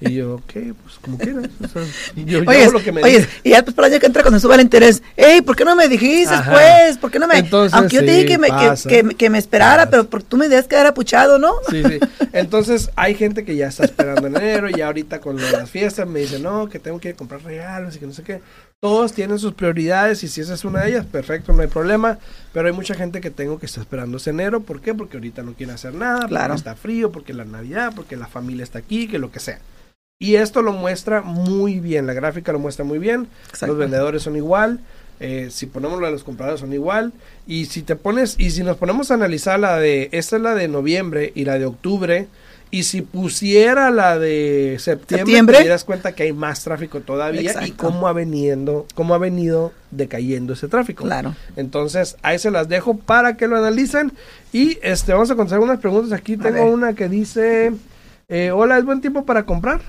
Y 0.00 0.14
yo, 0.14 0.36
ok, 0.36 0.52
pues 0.82 0.94
como 1.02 1.18
quieras. 1.18 1.48
O 1.64 1.66
sea, 1.66 1.82
yo, 2.14 2.24
yo 2.24 2.48
Oye, 2.48 2.62
hago 2.62 2.72
lo 2.74 2.82
que 2.82 2.92
me 2.92 3.02
oye, 3.02 3.18
dice. 3.18 3.28
y 3.42 3.50
ya 3.50 3.64
pues 3.64 3.74
para 3.74 3.88
el 3.88 3.94
año 3.94 4.00
que 4.00 4.06
entra 4.06 4.22
cuando 4.22 4.38
suba 4.38 4.54
el 4.54 4.60
interés, 4.60 5.02
ey, 5.16 5.40
¿por 5.42 5.56
qué 5.56 5.64
no 5.64 5.74
me 5.74 5.88
dijiste 5.88 6.32
Ajá. 6.32 6.52
pues? 6.52 6.98
¿Por 6.98 7.10
qué 7.10 7.18
no 7.18 7.26
me...? 7.26 7.38
Entonces, 7.38 7.74
Aunque 7.76 7.96
yo 7.96 8.04
te 8.04 8.12
dije 8.12 8.20
sí, 8.22 8.26
que 8.28 8.38
me, 8.38 8.48
que, 8.48 9.08
que- 9.08 9.14
que 9.16 9.30
me 9.30 9.38
esperara, 9.38 9.78
Pasa. 9.86 9.90
pero 9.90 10.04
por, 10.08 10.22
tú 10.22 10.36
me 10.36 10.48
decías 10.48 10.68
que 10.68 10.76
era 10.76 10.94
puchado, 10.94 11.38
¿no? 11.40 11.54
Sí, 11.68 11.82
sí. 11.82 11.98
Entonces 12.32 12.90
hay 12.94 13.14
gente 13.16 13.44
que 13.44 13.56
ya 13.56 13.66
está 13.66 13.84
esperando 13.84 14.28
enero 14.28 14.68
y 14.70 14.80
ahorita 14.80 15.20
con 15.20 15.36
las 15.40 15.68
fiestas 15.68 16.06
me 16.06 16.20
dice, 16.20 16.38
no, 16.38 16.68
que 16.68 16.78
tengo 16.78 17.00
que 17.00 17.14
comprar 17.14 17.42
regalos 17.42 17.96
y 17.96 17.98
que 17.98 18.06
no 18.06 18.12
sé 18.12 18.22
qué. 18.22 18.40
Todos 18.80 19.12
tienen 19.12 19.40
sus 19.40 19.54
prioridades 19.54 20.22
y 20.22 20.28
si 20.28 20.40
esa 20.40 20.54
es 20.54 20.64
una 20.64 20.82
de 20.82 20.90
ellas, 20.90 21.06
perfecto, 21.06 21.52
no 21.52 21.62
hay 21.62 21.68
problema. 21.68 22.18
Pero 22.52 22.68
hay 22.68 22.72
mucha 22.72 22.94
gente 22.94 23.20
que 23.20 23.30
tengo 23.30 23.58
que 23.58 23.66
está 23.66 23.80
esperando 23.80 24.18
ese 24.18 24.30
enero. 24.30 24.60
¿Por 24.60 24.80
qué? 24.80 24.94
Porque 24.94 25.16
ahorita 25.16 25.42
no 25.42 25.54
quiere 25.54 25.72
hacer 25.72 25.94
nada, 25.94 26.28
Claro. 26.28 26.54
porque 26.54 26.58
está 26.58 26.76
frío, 26.76 27.10
porque 27.10 27.32
la 27.34 27.44
Navidad, 27.44 27.92
porque 27.96 28.16
la 28.16 28.28
familia 28.28 28.62
está 28.62 28.78
aquí, 28.78 29.08
que 29.08 29.18
lo 29.18 29.32
que 29.32 29.40
sea. 29.40 29.58
Y 30.20 30.36
esto 30.36 30.62
lo 30.62 30.72
muestra 30.72 31.22
muy 31.22 31.80
bien, 31.80 32.06
la 32.06 32.12
gráfica 32.12 32.52
lo 32.52 32.60
muestra 32.60 32.84
muy 32.84 32.98
bien. 33.00 33.26
Exacto. 33.48 33.66
Los 33.68 33.78
vendedores 33.78 34.22
son 34.22 34.36
igual. 34.36 34.80
eh, 35.20 35.48
si 35.50 35.66
ponemos 35.66 36.00
la 36.00 36.06
de 36.06 36.12
los 36.12 36.22
compradores 36.22 36.60
son 36.60 36.72
igual. 36.72 37.12
Y 37.48 37.64
si 37.64 37.82
te 37.82 37.96
pones, 37.96 38.36
y 38.38 38.52
si 38.52 38.62
nos 38.62 38.76
ponemos 38.76 39.10
a 39.10 39.14
analizar 39.14 39.58
la 39.58 39.76
de, 39.78 40.08
esta 40.12 40.36
es 40.36 40.42
la 40.42 40.54
de 40.54 40.68
noviembre 40.68 41.32
y 41.34 41.44
la 41.44 41.58
de 41.58 41.66
octubre. 41.66 42.28
Y 42.70 42.82
si 42.82 43.00
pusiera 43.02 43.90
la 43.90 44.18
de 44.18 44.76
septiembre, 44.78 45.18
Septiembre. 45.18 45.62
te 45.62 45.68
das 45.68 45.84
cuenta 45.84 46.12
que 46.12 46.24
hay 46.24 46.32
más 46.34 46.62
tráfico 46.64 47.00
todavía 47.00 47.40
y 47.40 47.46
Exacto. 47.46 47.74
cómo 47.78 48.08
ha 48.08 48.12
venido, 48.12 48.86
cómo 48.94 49.14
ha 49.14 49.18
venido 49.18 49.72
decayendo 49.90 50.52
ese 50.52 50.68
tráfico. 50.68 51.04
Claro. 51.04 51.34
Entonces, 51.56 52.16
ahí 52.22 52.38
se 52.38 52.50
las 52.50 52.68
dejo 52.68 52.96
para 52.98 53.38
que 53.38 53.48
lo 53.48 53.56
analicen. 53.56 54.12
Y 54.52 54.78
este 54.82 55.12
vamos 55.12 55.30
a 55.30 55.34
contestar 55.34 55.60
unas 55.60 55.80
preguntas. 55.80 56.12
Aquí 56.12 56.36
tengo 56.36 56.64
una 56.66 56.92
que 56.92 57.08
dice: 57.08 57.72
eh, 58.28 58.50
Hola, 58.50 58.76
¿es 58.78 58.84
buen 58.84 59.00
tiempo 59.00 59.24
para 59.24 59.44
comprar? 59.44 59.80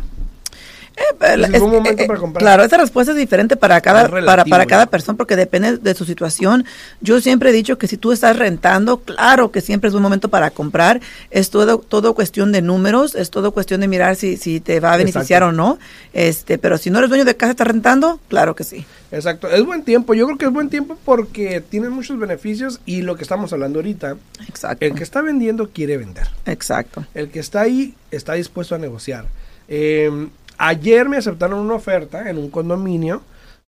Ese 1.19 1.57
es 1.57 1.61
un 1.61 1.71
momento 1.71 2.05
para 2.07 2.19
comprar. 2.19 2.41
Claro, 2.41 2.63
esa 2.63 2.77
respuesta 2.77 3.11
es 3.11 3.17
diferente 3.17 3.55
para 3.55 3.81
cada, 3.81 4.07
relativo, 4.07 4.25
para, 4.25 4.45
para 4.45 4.65
cada 4.65 4.85
¿no? 4.85 4.91
persona 4.91 5.17
porque 5.17 5.35
depende 5.35 5.77
de 5.77 5.93
su 5.93 6.05
situación. 6.05 6.65
Yo 7.01 7.19
siempre 7.21 7.49
he 7.49 7.53
dicho 7.53 7.77
que 7.77 7.87
si 7.87 7.97
tú 7.97 8.11
estás 8.11 8.37
rentando, 8.37 9.01
claro 9.01 9.51
que 9.51 9.61
siempre 9.61 9.89
es 9.89 9.93
un 9.93 10.01
momento 10.01 10.29
para 10.29 10.51
comprar. 10.51 11.01
Es 11.31 11.49
todo, 11.49 11.79
todo 11.79 12.13
cuestión 12.13 12.51
de 12.51 12.61
números, 12.61 13.15
es 13.15 13.29
todo 13.29 13.51
cuestión 13.51 13.81
de 13.81 13.87
mirar 13.87 14.15
si, 14.15 14.37
si 14.37 14.59
te 14.59 14.79
va 14.79 14.93
a 14.93 14.97
beneficiar 14.97 15.43
Exacto. 15.43 15.47
o 15.47 15.51
no. 15.51 15.79
Este, 16.13 16.57
pero 16.57 16.77
si 16.77 16.89
no 16.89 16.99
eres 16.99 17.09
dueño 17.09 17.25
de 17.25 17.35
casa, 17.35 17.51
estás 17.51 17.67
rentando, 17.67 18.19
claro 18.27 18.55
que 18.55 18.63
sí. 18.63 18.85
Exacto, 19.11 19.49
es 19.49 19.65
buen 19.65 19.83
tiempo. 19.83 20.13
Yo 20.13 20.25
creo 20.25 20.37
que 20.37 20.45
es 20.45 20.51
buen 20.51 20.69
tiempo 20.69 20.97
porque 21.03 21.61
tienen 21.61 21.91
muchos 21.91 22.19
beneficios 22.19 22.79
y 22.85 23.01
lo 23.01 23.15
que 23.15 23.23
estamos 23.23 23.51
hablando 23.53 23.79
ahorita, 23.79 24.17
Exacto. 24.47 24.85
el 24.85 24.93
que 24.93 25.03
está 25.03 25.21
vendiendo 25.21 25.69
quiere 25.69 25.97
vender. 25.97 26.27
Exacto. 26.45 27.05
El 27.13 27.29
que 27.29 27.39
está 27.39 27.61
ahí 27.61 27.95
está 28.11 28.33
dispuesto 28.33 28.75
a 28.75 28.77
negociar. 28.77 29.25
Eh, 29.67 30.29
ayer 30.59 31.09
me 31.09 31.17
aceptaron 31.17 31.59
una 31.59 31.73
oferta 31.73 32.29
en 32.29 32.37
un 32.37 32.51
condominio 32.51 33.23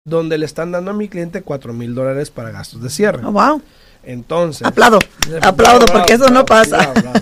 donde 0.03 0.37
le 0.37 0.45
están 0.45 0.71
dando 0.71 0.91
a 0.91 0.93
mi 0.93 1.09
cliente 1.09 1.43
cuatro 1.43 1.73
mil 1.73 1.93
dólares 1.93 2.31
para 2.31 2.49
gastos 2.49 2.81
de 2.81 2.89
cierre. 2.89 3.23
Oh, 3.23 3.31
wow. 3.31 3.61
Entonces... 4.03 4.65
Aplaudo. 4.65 4.99
Aplaudo 5.41 5.85
bravo, 5.85 5.99
porque 5.99 6.13
eso 6.13 6.23
bravo, 6.23 6.39
no 6.39 6.45
pasa. 6.45 6.77
Bravo, 6.77 6.93
bravo. 6.93 7.19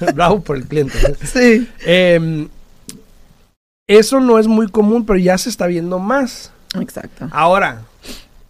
Bravo 0.14 0.40
por 0.40 0.56
el 0.56 0.66
cliente. 0.66 0.96
Sí. 1.26 1.68
Eh, 1.84 2.48
eso 3.86 4.20
no 4.20 4.38
es 4.38 4.46
muy 4.46 4.68
común, 4.68 5.04
pero 5.04 5.18
ya 5.18 5.36
se 5.36 5.50
está 5.50 5.66
viendo 5.66 5.98
más. 5.98 6.52
Exacto. 6.80 7.28
Ahora, 7.32 7.82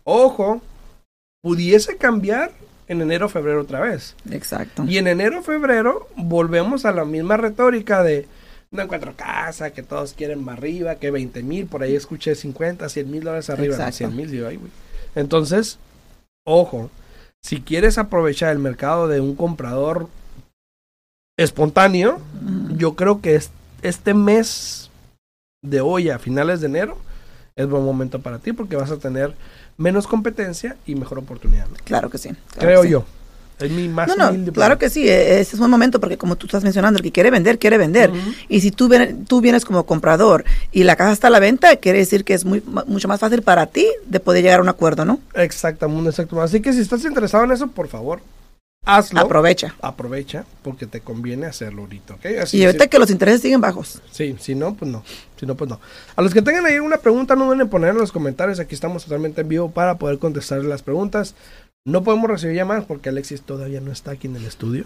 ojo, 0.05 0.63
pudiese 1.43 1.97
cambiar 1.97 2.53
en 2.89 3.01
enero 3.01 3.29
febrero 3.29 3.63
otra 3.63 3.81
vez. 3.81 4.15
Exacto. 4.31 4.85
Y 4.85 4.99
en 4.99 5.07
enero 5.07 5.43
febrero 5.43 6.09
volvemos 6.15 6.85
a 6.85 6.93
la 6.93 7.05
misma 7.05 7.37
retórica 7.37 8.03
de 8.03 8.29
no 8.73 8.83
encuentro 8.83 9.15
casa, 9.17 9.71
que 9.73 9.83
todos 9.83 10.13
quieren 10.13 10.45
más 10.45 10.57
arriba, 10.59 10.97
que 10.97 11.11
20 11.11 11.43
mil, 11.43 11.67
por 11.67 11.83
ahí 11.83 11.95
escuché 11.97 12.35
50, 12.35 12.89
100 12.89 13.11
mil 13.11 13.25
dólares 13.25 13.51
arriba, 13.51 13.75
Exacto. 13.75 13.97
100 13.99 14.17
mil, 14.17 14.31
digo, 14.31 14.47
ay, 14.47 14.57
güey. 14.57 14.71
Entonces, 15.17 15.79
ojo, 16.47 16.91
si 17.43 17.61
quieres 17.63 17.99
aprovechar 17.99 18.53
el 18.53 18.59
mercado 18.61 19.09
de 19.09 19.21
un 19.21 19.35
comprador 19.35 20.09
espontáneo, 21.39 22.21
yo 22.77 22.95
creo 22.95 23.21
que 23.21 23.35
es- 23.35 23.51
este 23.83 24.15
mes 24.15 24.91
de 25.63 25.81
hoy 25.81 26.11
a 26.11 26.19
finales 26.19 26.61
de 26.61 26.67
enero 26.67 26.97
es 27.57 27.67
buen 27.69 27.85
momento 27.85 28.21
para 28.21 28.39
ti 28.39 28.53
porque 28.53 28.77
vas 28.77 28.91
a 28.91 28.99
tener 28.99 29.35
menos 29.77 30.07
competencia 30.07 30.77
y 30.87 30.95
mejor 30.95 31.19
oportunidad. 31.19 31.67
¿no? 31.69 31.77
Claro 31.85 32.11
que 32.11 32.19
sí. 32.19 32.29
claro 32.29 32.59
Creo 32.59 32.81
que 32.83 32.87
sí. 32.89 32.93
yo. 32.93 33.05
Es 33.61 33.71
mi 33.71 33.89
más 33.89 34.09
No, 34.09 34.17
no, 34.17 34.29
humilde 34.31 34.53
claro 34.53 34.79
que 34.79 34.89
sí, 34.91 35.09
e- 35.09 35.41
ese 35.41 35.57
es 35.57 35.61
un 35.61 35.71
momento 35.71 36.01
porque 36.01 36.17
como 36.17 36.37
tú 36.37 36.47
estás 36.47 36.63
mencionando, 36.65 36.99
el 36.99 37.03
que 37.03 37.13
quiere 37.13 37.31
vender, 37.31 37.59
quiere 37.59 37.79
vender. 37.79 38.11
Y 38.49 38.61
si 38.61 38.71
tú, 38.71 38.89
ven- 38.89 39.25
tú 39.27 39.41
vienes 39.41 39.65
como 39.65 39.85
comprador 39.85 40.45
y 40.73 40.85
la 40.85 40.97
casa 40.97 41.13
está 41.13 41.27
a 41.29 41.31
la 41.31 41.41
venta, 41.41 41.77
quiere 41.77 41.99
decir 41.99 42.25
que 42.25 42.35
es 42.35 42.45
muy, 42.45 42.63
mucho 42.87 43.07
más 43.09 43.21
fácil 43.21 43.43
para 43.43 43.67
ti 43.67 43.87
de 44.07 44.21
poder 44.21 44.43
llegar 44.43 44.61
a 44.61 44.63
un 44.63 44.69
acuerdo, 44.69 45.05
¿no? 45.05 45.21
Exactamente, 45.35 46.11
exacto. 46.11 46.41
Así 46.41 46.61
que 46.61 46.73
si 46.73 46.81
estás 46.81 47.05
interesado 47.05 47.45
en 47.45 47.53
eso, 47.53 47.67
por 47.69 47.89
favor, 47.89 48.21
hazlo. 48.87 49.21
Aprovecha. 49.21 49.75
Aprovecha 49.83 50.45
porque 50.63 50.87
te 50.87 51.01
conviene 51.01 51.47
hacerlo 51.47 51.83
ahorita, 51.83 52.15
¿ok? 52.15 52.27
Así 52.43 52.59
Y 52.59 52.65
ahorita 52.65 52.85
si- 52.85 52.91
que 52.91 52.99
los 52.99 53.11
intereses 53.11 53.43
siguen 53.43 53.61
bajos. 53.61 54.01
Sí, 54.11 54.37
si 54.41 54.55
no, 54.55 54.75
pues 54.75 54.91
no. 54.91 55.05
Si 55.39 55.47
no, 55.47 55.55
pues 55.55 55.69
no. 55.71 55.81
A 56.17 56.23
los 56.23 56.33
que 56.35 56.43
tengan 56.43 56.67
ahí 56.67 56.79
una 56.79 56.97
pregunta, 56.99 57.35
no 57.37 57.51
deben 57.51 57.69
poner 57.69 57.91
en 57.91 57.99
los 57.99 58.13
comentarios. 58.13 58.59
Aquí 58.61 58.75
estamos 58.75 59.05
totalmente 59.05 59.41
en 59.43 59.49
vivo 59.49 59.71
para 59.71 59.97
poder 59.99 60.19
contestar 60.19 60.63
las 60.65 60.83
preguntas. 60.83 61.35
No 61.87 62.03
podemos 62.05 62.29
recibir 62.31 62.57
llamadas 62.57 62.85
porque 62.87 63.09
Alexis 63.09 63.43
todavía 63.43 63.81
no 63.81 63.91
está 63.91 64.11
aquí 64.13 64.27
en 64.27 64.37
el 64.37 64.45
estudio. 64.45 64.85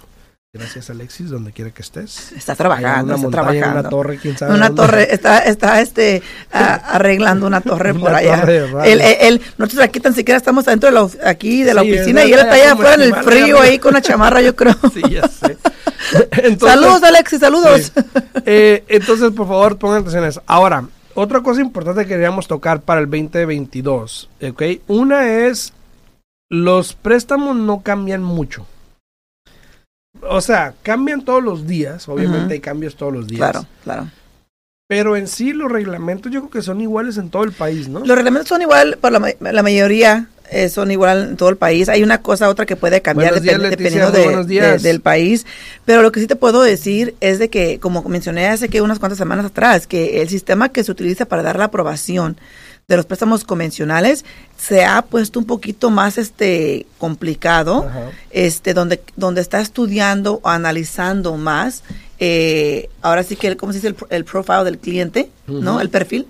Gracias, 0.53 0.89
Alexis, 0.89 1.31
donde 1.31 1.51
quiera 1.51 1.73
que 1.73 1.83
estés. 1.83 2.31
Está 2.31 2.55
trabajando, 2.55 3.07
una 3.07 3.15
está 3.17 3.23
montaña, 3.43 3.59
trabajando. 3.61 3.81
Una 3.81 3.89
torre, 3.91 4.19
quién 4.23 4.39
sabe. 4.39 4.55
Una 4.55 4.67
dónde. 4.69 4.83
torre, 4.83 5.13
está, 5.13 5.39
está 5.41 5.81
este, 5.81 6.23
a- 6.53 6.75
arreglando 6.95 7.49
una 7.49 7.61
torre 7.61 7.91
Una 7.91 8.01
por 8.01 8.15
allá. 8.15 8.41
torre. 8.41 8.59
Él- 8.93 9.01
él- 9.01 9.17
él- 9.21 9.41
nosotros 9.59 9.83
aquí 9.85 9.99
tan 9.99 10.15
siquiera 10.15 10.39
estamos 10.39 10.69
adentro 10.69 10.89
de 10.91 10.95
la, 10.95 11.29
aquí 11.29 11.65
de 11.65 11.75
la 11.75 11.83
oficina 11.83 12.25
y 12.25 12.33
él 12.33 12.39
está 12.39 12.53
allá 12.53 12.73
afuera 12.75 12.95
en 12.95 13.01
el 13.03 13.15
frío 13.17 13.59
ahí 13.61 13.81
con 13.81 13.91
una 13.91 14.01
chamarra, 14.03 14.41
yo 14.43 14.55
creo. 14.55 14.77
Sí, 14.95 15.03
ya 15.11 15.27
sé. 15.27 15.57
Entonces- 16.31 16.69
saludos, 16.81 17.03
Alexis, 17.03 17.41
saludos. 17.41 17.93
Sí. 17.93 18.01
Eh, 18.47 18.85
entonces, 18.87 19.33
por 19.33 19.49
favor, 19.49 19.77
pongan 19.77 19.99
atención 20.03 20.23
a 20.23 20.29
eso. 20.29 20.43
Ahora, 20.47 20.85
otra 21.15 21.41
cosa 21.41 21.61
importante 21.63 22.03
que 22.03 22.11
queríamos 22.11 22.47
tocar 22.47 22.81
para 22.83 23.01
el 23.01 23.07
2022, 23.11 24.31
¿ok? 24.51 24.63
Una 24.87 25.29
es, 25.47 25.73
los 26.55 26.95
préstamos 26.95 27.57
no 27.57 27.81
cambian 27.83 28.23
mucho. 28.23 28.67
O 30.23 30.41
sea, 30.41 30.75
cambian 30.83 31.25
todos 31.25 31.43
los 31.43 31.67
días, 31.67 32.09
obviamente 32.09 32.55
hay 32.55 32.61
cambios 32.61 32.97
todos 32.97 33.13
los 33.13 33.27
días. 33.27 33.39
Claro, 33.39 33.67
claro. 33.83 34.09
Pero 34.89 35.17
en 35.17 35.27
sí 35.29 35.53
los 35.53 35.71
reglamentos 35.71 36.31
yo 36.31 36.41
creo 36.41 36.51
que 36.51 36.63
son 36.63 36.81
iguales 36.81 37.17
en 37.19 37.31
todo 37.31 37.43
el 37.45 37.53
país, 37.53 37.89
¿no? 37.89 38.01
Los 38.01 38.17
reglamentos 38.17 38.49
son 38.49 38.63
igual, 38.63 38.97
por 39.01 39.13
la, 39.13 39.19
ma- 39.19 39.29
la 39.41 39.63
mayoría 39.63 40.29
eh, 40.51 40.69
son 40.69 40.91
igual 40.91 41.31
en 41.31 41.37
todo 41.37 41.49
el 41.49 41.57
país. 41.57 41.89
Hay 41.89 42.03
una 42.03 42.23
cosa 42.23 42.49
otra 42.49 42.65
que 42.67 42.77
puede 42.77 43.03
cambiar 43.03 43.33
días, 43.41 43.59
Leticia, 43.59 44.07
dependiendo 44.07 44.13
de- 44.13 44.45
de- 44.45 44.79
del 44.83 45.01
país. 45.01 45.47
Pero 45.85 46.03
lo 46.03 46.13
que 46.13 46.21
sí 46.21 46.27
te 46.27 46.37
puedo 46.37 46.63
decir 46.63 47.17
es 47.21 47.39
de 47.39 47.49
que, 47.51 47.81
como 47.81 48.03
mencioné 48.05 48.47
hace 48.47 48.69
que 48.69 48.83
unas 48.83 48.99
cuantas 48.99 49.19
semanas 49.19 49.47
atrás, 49.47 49.87
que 49.87 50.23
el 50.23 50.29
sistema 50.29 50.69
que 50.69 50.85
se 50.85 50.93
utiliza 50.93 51.25
para 51.27 51.43
dar 51.43 51.59
la 51.59 51.65
aprobación 51.67 52.37
de 52.89 52.97
los 52.97 53.07
préstamos 53.07 53.45
convencionales 53.45 54.25
se 54.59 54.85
ha 54.85 55.03
puesto 55.03 55.39
un 55.39 55.47
poquito 55.47 55.91
más 55.91 56.19
este 56.19 56.87
complicado 56.99 57.91
este 58.31 58.75
donde 58.75 59.03
donde 59.17 59.41
está 59.41 59.61
estudiando 59.61 60.41
o 60.43 60.49
analizando 60.49 61.37
más 61.37 61.83
eh, 62.19 62.91
ahora 63.03 63.23
sí 63.23 63.37
que 63.37 63.49
el, 63.49 63.57
cómo 63.57 63.73
se 63.73 63.79
dice 63.79 63.89
el, 63.89 63.97
el 64.11 64.25
profile 64.25 64.65
del 64.65 64.79
cliente 64.79 65.31
no 65.47 65.81
el 65.81 65.91
perfil. 65.91 66.27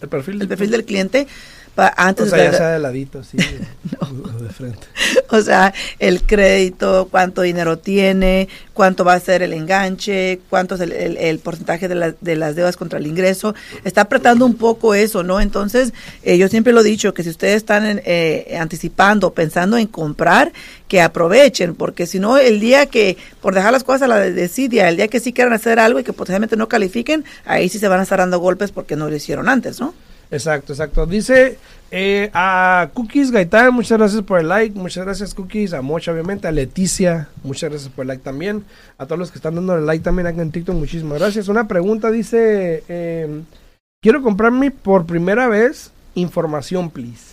El 0.00 0.08
perfil. 0.08 0.40
el 0.40 0.48
perfil 0.48 0.70
del 0.70 0.84
cliente 0.84 1.26
pa- 1.74 1.92
antes 1.96 2.26
O 2.26 2.30
sea, 2.30 2.38
de, 2.38 2.44
ya 2.52 2.56
sea 2.58 2.68
de 2.70 2.78
ladito, 2.78 3.22
sí. 3.24 3.36
o 4.00 4.42
de 4.42 4.50
frente. 4.50 4.86
o 5.30 5.40
sea, 5.40 5.72
el 5.98 6.22
crédito, 6.22 7.08
cuánto 7.10 7.42
dinero 7.42 7.78
tiene, 7.78 8.48
cuánto 8.74 9.04
va 9.04 9.14
a 9.14 9.20
ser 9.20 9.42
el 9.42 9.52
enganche, 9.52 10.40
cuánto 10.48 10.74
es 10.74 10.80
el, 10.82 10.92
el- 10.92 11.16
el 11.16 11.38
porcentaje 11.38 11.88
de, 11.88 11.94
la- 11.94 12.14
de 12.20 12.36
las 12.36 12.56
deudas 12.56 12.76
contra 12.76 12.98
el 12.98 13.06
ingreso. 13.06 13.54
Está 13.84 14.02
apretando 14.02 14.44
un 14.46 14.54
poco 14.54 14.94
eso, 14.94 15.22
¿no? 15.22 15.40
Entonces, 15.40 15.92
eh, 16.22 16.38
yo 16.38 16.48
siempre 16.48 16.72
lo 16.72 16.80
he 16.80 16.84
dicho, 16.84 17.14
que 17.14 17.22
si 17.22 17.30
ustedes 17.30 17.56
están 17.56 17.86
en, 17.86 18.02
eh, 18.04 18.56
anticipando, 18.60 19.32
pensando 19.32 19.76
en 19.78 19.86
comprar, 19.86 20.52
que 20.88 21.00
aprovechen, 21.00 21.74
porque 21.76 22.06
si 22.06 22.18
no, 22.18 22.36
el 22.38 22.58
día 22.60 22.86
que, 22.86 23.16
por 23.40 23.54
dejar 23.54 23.72
las 23.72 23.84
cosas 23.84 24.02
a 24.02 24.08
la 24.08 24.16
de- 24.18 24.32
desidia, 24.32 24.88
el 24.88 24.96
día 24.96 25.08
que 25.08 25.20
sí 25.20 25.32
quieran 25.32 25.52
hacer 25.52 25.78
algo 25.78 26.00
y 26.00 26.04
que 26.04 26.12
potencialmente 26.12 26.56
no 26.56 26.68
califiquen, 26.68 27.24
ahí 27.44 27.68
sí 27.68 27.78
se 27.78 27.88
van 27.88 28.00
a 28.00 28.02
estar 28.02 28.18
dando 28.18 28.38
golpes 28.40 28.72
porque 28.72 28.96
no 28.96 29.08
lo 29.08 29.14
hicieron 29.14 29.48
antes, 29.48 29.78
¿no? 29.80 29.94
Exacto, 30.30 30.72
exacto. 30.72 31.06
Dice 31.06 31.58
eh, 31.90 32.30
a 32.32 32.90
Cookies 32.94 33.32
Gaitán, 33.32 33.74
muchas 33.74 33.98
gracias 33.98 34.22
por 34.22 34.38
el 34.38 34.48
like. 34.48 34.78
Muchas 34.78 35.04
gracias, 35.04 35.34
Cookies. 35.34 35.72
A 35.72 35.82
Mocha, 35.82 36.12
obviamente. 36.12 36.46
A 36.46 36.52
Leticia, 36.52 37.28
muchas 37.42 37.70
gracias 37.70 37.92
por 37.92 38.04
el 38.04 38.08
like 38.08 38.22
también. 38.22 38.64
A 38.98 39.06
todos 39.06 39.18
los 39.18 39.30
que 39.30 39.38
están 39.38 39.56
dando 39.56 39.76
el 39.76 39.86
like 39.86 40.04
también 40.04 40.26
acá 40.26 40.40
en 40.40 40.52
TikTok, 40.52 40.76
muchísimas 40.76 41.18
gracias. 41.18 41.48
Una 41.48 41.66
pregunta 41.66 42.10
dice: 42.10 42.84
eh, 42.88 43.42
Quiero 44.02 44.22
comprarme 44.22 44.70
por 44.70 45.04
primera 45.04 45.48
vez 45.48 45.90
información, 46.14 46.90
please. 46.90 47.29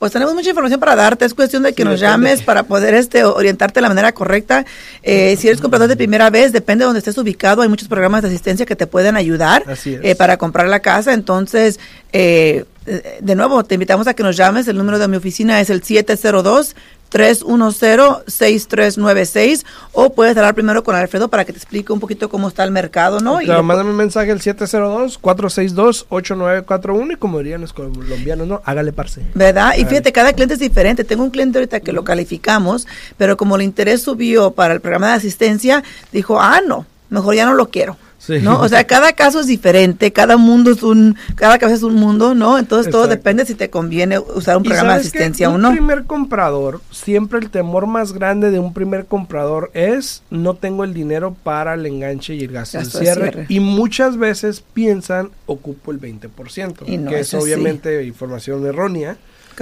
Pues 0.00 0.10
tenemos 0.12 0.34
mucha 0.34 0.48
información 0.48 0.80
para 0.80 0.96
darte, 0.96 1.26
es 1.26 1.34
cuestión 1.34 1.62
de 1.62 1.72
que 1.74 1.82
Sí, 1.82 1.88
nos 1.88 2.00
depende. 2.00 2.10
llames 2.28 2.42
para 2.42 2.62
poder 2.64 2.94
este 2.94 3.22
orientarte 3.22 3.74
de 3.74 3.82
la 3.82 3.88
manera 3.88 4.10
correcta. 4.12 4.64
Eh, 5.02 5.36
si 5.38 5.46
eres 5.46 5.60
comprador 5.60 5.88
de 5.88 5.96
primera 5.96 6.30
vez, 6.30 6.52
depende 6.52 6.82
de 6.82 6.86
donde 6.86 6.98
estés 7.00 7.18
ubicado, 7.18 7.60
hay 7.62 7.68
muchos 7.68 7.86
programas 7.86 8.22
de 8.22 8.28
asistencia 8.28 8.64
que 8.64 8.74
te 8.74 8.86
pueden 8.86 9.14
ayudar 9.16 9.62
Así 9.68 9.94
es. 9.94 10.00
eh, 10.02 10.16
para 10.16 10.38
comprar 10.38 10.66
la 10.68 10.80
casa. 10.80 11.12
Entonces, 11.12 11.78
eh, 12.14 12.64
eh, 12.86 13.18
de 13.20 13.34
nuevo, 13.34 13.62
te 13.62 13.74
invitamos 13.74 14.06
a 14.06 14.14
que 14.14 14.22
nos 14.22 14.36
llames. 14.38 14.66
El 14.68 14.78
número 14.78 14.98
de 14.98 15.06
mi 15.06 15.18
oficina 15.18 15.60
es 15.60 15.68
el 15.68 15.82
702 15.82 16.74
310-6396 17.10 19.64
o 19.92 20.12
puedes 20.12 20.36
hablar 20.36 20.54
primero 20.54 20.84
con 20.84 20.94
Alfredo 20.94 21.28
para 21.28 21.44
que 21.44 21.52
te 21.52 21.58
explique 21.58 21.92
un 21.92 21.98
poquito 22.00 22.28
cómo 22.28 22.46
está 22.48 22.62
el 22.64 22.70
mercado, 22.70 23.20
¿no? 23.20 23.40
Y 23.42 23.46
Claro, 23.46 23.60
le- 23.60 23.66
mándame 23.66 23.90
un 23.90 23.96
mensaje 23.96 24.30
al 24.30 24.40
702-462-8941 24.40 27.12
y 27.12 27.16
como 27.16 27.38
dirían 27.38 27.60
los 27.60 27.72
colombianos, 27.72 28.46
¿no? 28.46 28.62
Hágale 28.64 28.92
parce. 28.92 29.22
¿Verdad? 29.34 29.72
Y 29.76 29.84
fíjate, 29.84 30.12
cada 30.12 30.32
cliente 30.32 30.54
es 30.54 30.60
diferente. 30.60 31.04
Tengo 31.04 31.24
un 31.24 31.30
cliente 31.30 31.58
ahorita 31.58 31.80
que 31.80 31.92
lo 31.92 32.04
calificamos, 32.04 32.86
pero 33.16 33.36
como 33.36 33.56
el 33.56 33.62
interés 33.62 34.02
subió 34.02 34.52
para 34.52 34.74
el 34.74 34.80
programa 34.80 35.08
de 35.08 35.14
asistencia, 35.14 35.82
dijo, 36.12 36.40
ah, 36.40 36.60
no, 36.66 36.86
mejor 37.08 37.34
ya 37.34 37.46
no 37.46 37.54
lo 37.54 37.68
quiero. 37.70 37.96
Sí. 38.20 38.38
¿No? 38.42 38.60
O 38.60 38.68
sea, 38.68 38.84
cada 38.86 39.14
caso 39.14 39.40
es 39.40 39.46
diferente, 39.46 40.12
cada 40.12 40.36
mundo 40.36 40.70
es 40.70 40.82
un, 40.82 41.16
cada 41.36 41.58
cabeza 41.58 41.78
es 41.78 41.82
un 41.82 41.94
mundo, 41.94 42.34
¿no? 42.34 42.58
Entonces 42.58 42.92
todo 42.92 43.06
depende 43.08 43.46
si 43.46 43.54
te 43.54 43.70
conviene 43.70 44.18
usar 44.18 44.58
un 44.58 44.64
¿Y 44.66 44.68
programa 44.68 44.92
de 44.94 45.00
asistencia 45.00 45.48
o 45.48 45.54
un 45.54 45.62
no. 45.62 45.70
primer 45.72 46.04
comprador, 46.04 46.82
siempre 46.90 47.38
el 47.38 47.48
temor 47.48 47.86
más 47.86 48.12
grande 48.12 48.50
de 48.50 48.58
un 48.58 48.74
primer 48.74 49.06
comprador 49.06 49.70
es 49.72 50.22
no 50.28 50.52
tengo 50.52 50.84
el 50.84 50.92
dinero 50.92 51.34
para 51.42 51.72
el 51.72 51.86
enganche 51.86 52.34
y 52.34 52.44
el 52.44 52.52
gasto, 52.52 52.76
Gasto 52.78 52.98
de 52.98 53.06
de 53.06 53.14
cierre. 53.14 53.46
Y 53.48 53.60
muchas 53.60 54.18
veces 54.18 54.62
piensan 54.74 55.30
ocupo 55.46 55.90
el 55.90 55.98
20%, 55.98 56.82
Y 56.86 56.98
no 56.98 57.10
que 57.10 57.20
es 57.20 57.32
obviamente 57.32 58.04
información 58.04 58.66
errónea. 58.66 59.16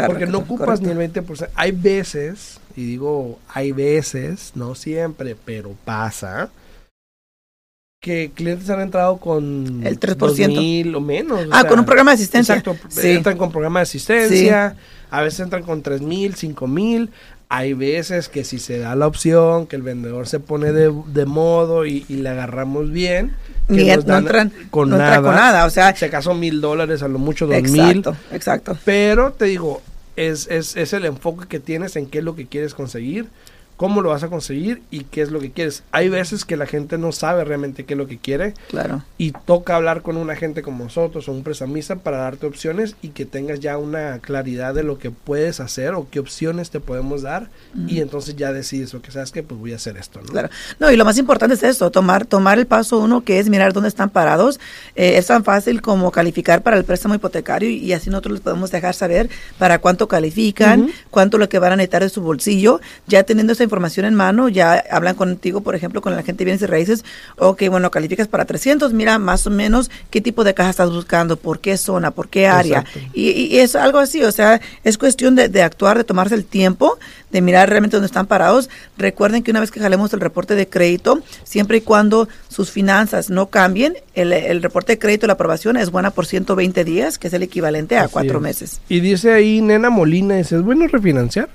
porque 0.06 0.26
no 0.26 0.38
ocupas 0.38 0.80
correcto. 0.80 0.94
ni 0.94 1.04
el 1.04 1.12
20%. 1.12 1.48
Hay 1.54 1.70
veces, 1.70 2.58
y 2.74 2.84
digo 2.84 3.38
hay 3.54 3.70
veces, 3.70 4.50
no 4.56 4.74
siempre, 4.74 5.36
pero 5.44 5.76
pasa, 5.84 6.50
que 8.00 8.30
clientes 8.32 8.70
han 8.70 8.80
entrado 8.80 9.16
con 9.16 9.80
El 9.84 9.98
3%. 9.98 10.48
mil 10.48 10.94
o 10.94 11.00
menos. 11.00 11.40
o 11.46 11.48
Ah, 11.50 11.60
sea, 11.62 11.70
con 11.70 11.80
un 11.80 11.84
programa 11.84 12.12
de 12.12 12.14
asistencia. 12.16 12.54
Exacto, 12.56 12.76
Sí. 12.88 13.08
entran 13.10 13.36
con 13.36 13.50
programa 13.50 13.80
de 13.80 13.82
asistencia, 13.84 14.76
a 15.10 15.22
veces 15.22 15.40
entran 15.40 15.64
con 15.64 15.82
tres 15.82 16.00
mil, 16.00 16.34
cinco 16.34 16.66
mil. 16.68 17.10
Hay 17.50 17.72
veces 17.72 18.28
que 18.28 18.44
si 18.44 18.58
se 18.58 18.78
da 18.78 18.94
la 18.94 19.06
opción, 19.06 19.66
que 19.66 19.74
el 19.74 19.82
vendedor 19.82 20.28
se 20.28 20.38
pone 20.38 20.70
de, 20.70 20.92
de 21.06 21.24
modo 21.26 21.86
y, 21.86 22.04
y 22.08 22.16
le 22.16 22.28
agarramos 22.28 22.92
bien, 22.92 23.32
que 23.68 23.72
Ni 23.74 23.84
nos 23.86 24.04
no 24.06 24.18
entran- 24.18 24.52
con, 24.70 24.90
no 24.90 24.98
nada, 24.98 25.16
entra 25.16 25.22
con 25.30 25.34
nada, 25.34 25.64
o 25.64 25.70
sea- 25.70 25.96
si 25.96 26.04
acaso 26.04 26.34
mil 26.34 26.60
dólares, 26.60 27.02
a 27.02 27.08
lo 27.08 27.18
mucho 27.18 27.46
dos 27.46 27.60
mil. 27.62 27.80
Exacto, 27.80 28.16
exacto. 28.32 28.78
Pero 28.84 29.32
te 29.32 29.46
digo, 29.46 29.80
es, 30.14 30.46
es, 30.50 30.76
es 30.76 30.92
el 30.92 31.04
enfoque 31.06 31.46
que 31.48 31.58
tienes 31.58 31.96
en 31.96 32.06
qué 32.06 32.18
es 32.18 32.24
lo 32.24 32.36
que 32.36 32.46
quieres 32.46 32.74
conseguir, 32.74 33.28
cómo 33.78 34.02
lo 34.02 34.10
vas 34.10 34.22
a 34.24 34.28
conseguir 34.28 34.82
y 34.90 35.04
qué 35.04 35.22
es 35.22 35.30
lo 35.30 35.40
que 35.40 35.50
quieres. 35.52 35.84
Hay 35.92 36.10
veces 36.10 36.44
que 36.44 36.56
la 36.58 36.66
gente 36.66 36.98
no 36.98 37.12
sabe 37.12 37.44
realmente 37.44 37.84
qué 37.86 37.94
es 37.94 37.98
lo 37.98 38.06
que 38.06 38.18
quiere 38.18 38.52
Claro. 38.68 39.04
y 39.16 39.30
toca 39.32 39.76
hablar 39.76 40.02
con 40.02 40.18
un 40.18 40.28
agente 40.30 40.60
como 40.60 40.84
nosotros 40.84 41.28
o 41.28 41.32
un 41.32 41.42
prestamista 41.44 41.96
para 41.96 42.18
darte 42.18 42.46
opciones 42.46 42.96
y 43.02 43.08
que 43.10 43.24
tengas 43.24 43.60
ya 43.60 43.78
una 43.78 44.18
claridad 44.18 44.74
de 44.74 44.82
lo 44.82 44.98
que 44.98 45.10
puedes 45.10 45.60
hacer 45.60 45.94
o 45.94 46.08
qué 46.10 46.18
opciones 46.20 46.68
te 46.70 46.80
podemos 46.80 47.22
dar 47.22 47.48
y 47.86 48.00
entonces 48.00 48.34
ya 48.36 48.52
decides, 48.52 48.92
o 48.94 49.00
que 49.00 49.12
sabes 49.12 49.30
que 49.30 49.42
pues 49.44 49.58
voy 49.60 49.72
a 49.72 49.76
hacer 49.76 49.96
esto, 49.96 50.20
¿no? 50.20 50.26
Claro. 50.26 50.48
No, 50.80 50.90
y 50.90 50.96
lo 50.96 51.04
más 51.04 51.16
importante 51.16 51.54
es 51.54 51.62
esto, 51.62 51.90
tomar, 51.90 52.26
tomar 52.26 52.58
el 52.58 52.66
paso 52.66 52.98
uno, 52.98 53.22
que 53.22 53.38
es 53.38 53.48
mirar 53.48 53.72
dónde 53.72 53.88
están 53.88 54.10
parados. 54.10 54.58
Eh, 54.96 55.16
es 55.16 55.26
tan 55.28 55.44
fácil 55.44 55.80
como 55.80 56.10
calificar 56.10 56.62
para 56.62 56.76
el 56.76 56.84
préstamo 56.84 57.14
hipotecario 57.14 57.70
y, 57.70 57.76
y 57.76 57.92
así 57.92 58.10
nosotros 58.10 58.32
les 58.32 58.40
podemos 58.42 58.72
dejar 58.72 58.94
saber 58.94 59.30
para 59.56 59.78
cuánto 59.78 60.08
califican, 60.08 60.82
Ujú. 60.82 60.90
cuánto 61.10 61.38
lo 61.38 61.48
que 61.48 61.60
van 61.60 61.72
a 61.72 61.76
necesitar 61.76 62.02
de 62.02 62.08
su 62.08 62.20
bolsillo. 62.22 62.80
Ya 63.06 63.22
teniendo 63.22 63.52
esa 63.52 63.67
información 63.68 64.06
en 64.06 64.14
mano, 64.14 64.48
ya 64.48 64.82
hablan 64.90 65.14
contigo, 65.14 65.60
por 65.60 65.74
ejemplo, 65.74 66.00
con 66.00 66.14
la 66.16 66.22
gente 66.22 66.38
de 66.40 66.44
bienes 66.46 66.62
y 66.62 66.66
raíces, 66.66 67.04
ok, 67.36 67.64
bueno, 67.70 67.90
calificas 67.90 68.26
para 68.28 68.44
300, 68.44 68.92
mira 68.92 69.18
más 69.18 69.46
o 69.46 69.50
menos 69.50 69.90
qué 70.10 70.20
tipo 70.20 70.42
de 70.44 70.54
caja 70.54 70.70
estás 70.70 70.90
buscando, 70.90 71.36
por 71.36 71.60
qué 71.60 71.76
zona, 71.76 72.10
por 72.10 72.28
qué 72.28 72.46
área. 72.48 72.84
Y, 73.12 73.30
y- 73.30 73.58
es 73.58 73.76
algo 73.76 73.98
así, 73.98 74.22
o 74.24 74.32
sea, 74.32 74.60
es 74.84 74.98
cuestión 74.98 75.34
de, 75.34 75.48
de 75.48 75.62
actuar, 75.62 75.96
de 75.98 76.04
tomarse 76.04 76.34
el 76.34 76.44
tiempo, 76.44 76.98
de 77.30 77.40
mirar 77.42 77.68
realmente 77.68 77.96
dónde 77.96 78.06
están 78.06 78.26
parados. 78.26 78.70
Recuerden 78.96 79.42
que 79.42 79.50
una 79.50 79.60
vez 79.60 79.70
que 79.70 79.80
jalemos 79.80 80.12
el 80.14 80.20
reporte 80.20 80.54
de 80.54 80.68
crédito, 80.68 81.20
siempre 81.44 81.78
y 81.78 81.80
cuando 81.82 82.28
sus 82.48 82.70
finanzas 82.70 83.30
no 83.30 83.46
cambien, 83.48 83.94
el, 84.14 84.32
el 84.32 84.62
reporte 84.62 84.92
de 84.92 84.98
crédito, 84.98 85.26
la 85.26 85.34
aprobación 85.34 85.76
es 85.76 85.90
buena 85.90 86.10
por 86.10 86.24
120 86.26 86.84
días, 86.84 87.18
que 87.18 87.28
es 87.28 87.34
el 87.34 87.42
equivalente 87.42 87.96
a 87.98 88.04
Así 88.04 88.12
cuatro 88.12 88.36
es. 88.38 88.42
meses. 88.42 88.80
Y 88.88 89.00
dice 89.00 89.32
ahí 89.32 89.60
Nena 89.60 89.90
Molina, 89.90 90.38
¿es 90.38 90.50
bueno 90.62 90.86
refinanciar? 90.86 91.48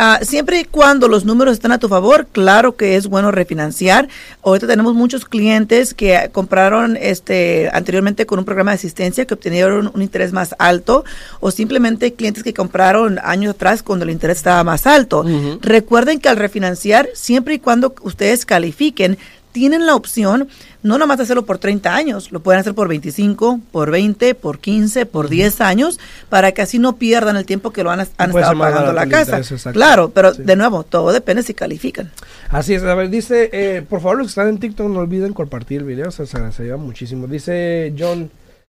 Ah, 0.00 0.20
siempre 0.22 0.60
y 0.60 0.64
cuando 0.64 1.08
los 1.08 1.24
números 1.24 1.54
están 1.54 1.72
a 1.72 1.78
tu 1.78 1.88
favor, 1.88 2.28
claro 2.30 2.76
que 2.76 2.94
es 2.94 3.08
bueno 3.08 3.32
refinanciar. 3.32 4.08
Ahorita 4.44 4.68
tenemos 4.68 4.94
muchos 4.94 5.24
clientes 5.24 5.92
que 5.92 6.30
compraron 6.32 6.96
este 6.96 7.68
anteriormente 7.72 8.24
con 8.24 8.38
un 8.38 8.44
programa 8.44 8.70
de 8.70 8.76
asistencia 8.76 9.26
que 9.26 9.34
obtenieron 9.34 9.90
un 9.92 10.00
interés 10.00 10.32
más 10.32 10.54
alto 10.60 11.04
o 11.40 11.50
simplemente 11.50 12.14
clientes 12.14 12.44
que 12.44 12.54
compraron 12.54 13.18
años 13.24 13.56
atrás 13.56 13.82
cuando 13.82 14.04
el 14.04 14.12
interés 14.12 14.36
estaba 14.36 14.62
más 14.62 14.86
alto. 14.86 15.24
Recuerden 15.62 16.20
que 16.20 16.28
al 16.28 16.36
refinanciar, 16.36 17.08
siempre 17.14 17.54
y 17.54 17.58
cuando 17.58 17.92
ustedes 18.02 18.46
califiquen, 18.46 19.18
tienen 19.50 19.86
la 19.86 19.96
opción 19.96 20.48
no 20.82 20.98
nomás 20.98 21.18
hacerlo 21.20 21.44
por 21.44 21.58
30 21.58 21.94
años, 21.94 22.30
lo 22.30 22.40
pueden 22.40 22.60
hacer 22.60 22.74
por 22.74 22.88
25, 22.88 23.60
por 23.72 23.90
20, 23.90 24.34
por 24.34 24.58
15, 24.58 25.06
por 25.06 25.28
10 25.28 25.60
años, 25.60 25.98
para 26.28 26.52
que 26.52 26.62
así 26.62 26.78
no 26.78 26.96
pierdan 26.96 27.36
el 27.36 27.44
tiempo 27.44 27.72
que 27.72 27.82
lo 27.82 27.90
han, 27.90 28.00
estado 28.00 28.32
pagando 28.58 28.92
la 28.92 29.06
casa. 29.08 29.40
Claro, 29.72 30.10
pero 30.10 30.34
Sí. 30.34 30.42
de 30.42 30.56
nuevo, 30.56 30.84
todo 30.84 31.12
depende 31.12 31.42
si 31.42 31.54
califican. 31.54 32.10
Así 32.50 32.74
es, 32.74 32.82
a 32.84 32.94
ver, 32.94 33.10
dice, 33.10 33.50
eh, 33.52 33.82
por 33.82 34.00
favor 34.00 34.18
los 34.18 34.28
que 34.28 34.30
están 34.30 34.48
en 34.48 34.58
TikTok 34.58 34.88
no 34.88 35.00
olviden 35.00 35.32
compartir 35.32 35.80
el 35.80 35.86
video, 35.86 36.10
se, 36.10 36.22
ayuda 36.22 36.76
muchísimo. 36.76 37.26
Dice 37.26 37.92
John, 37.98 38.30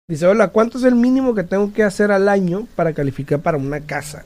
dice, 0.06 0.26
hola, 0.26 0.48
¿cuánto 0.48 0.78
es 0.78 0.84
el 0.84 0.94
mínimo 0.94 1.34
que 1.34 1.42
tengo 1.42 1.72
que 1.72 1.84
hacer 1.84 2.12
al 2.12 2.28
año 2.28 2.66
para 2.76 2.92
calificar 2.92 3.40
para 3.40 3.56
una 3.56 3.80
casa? 3.80 4.24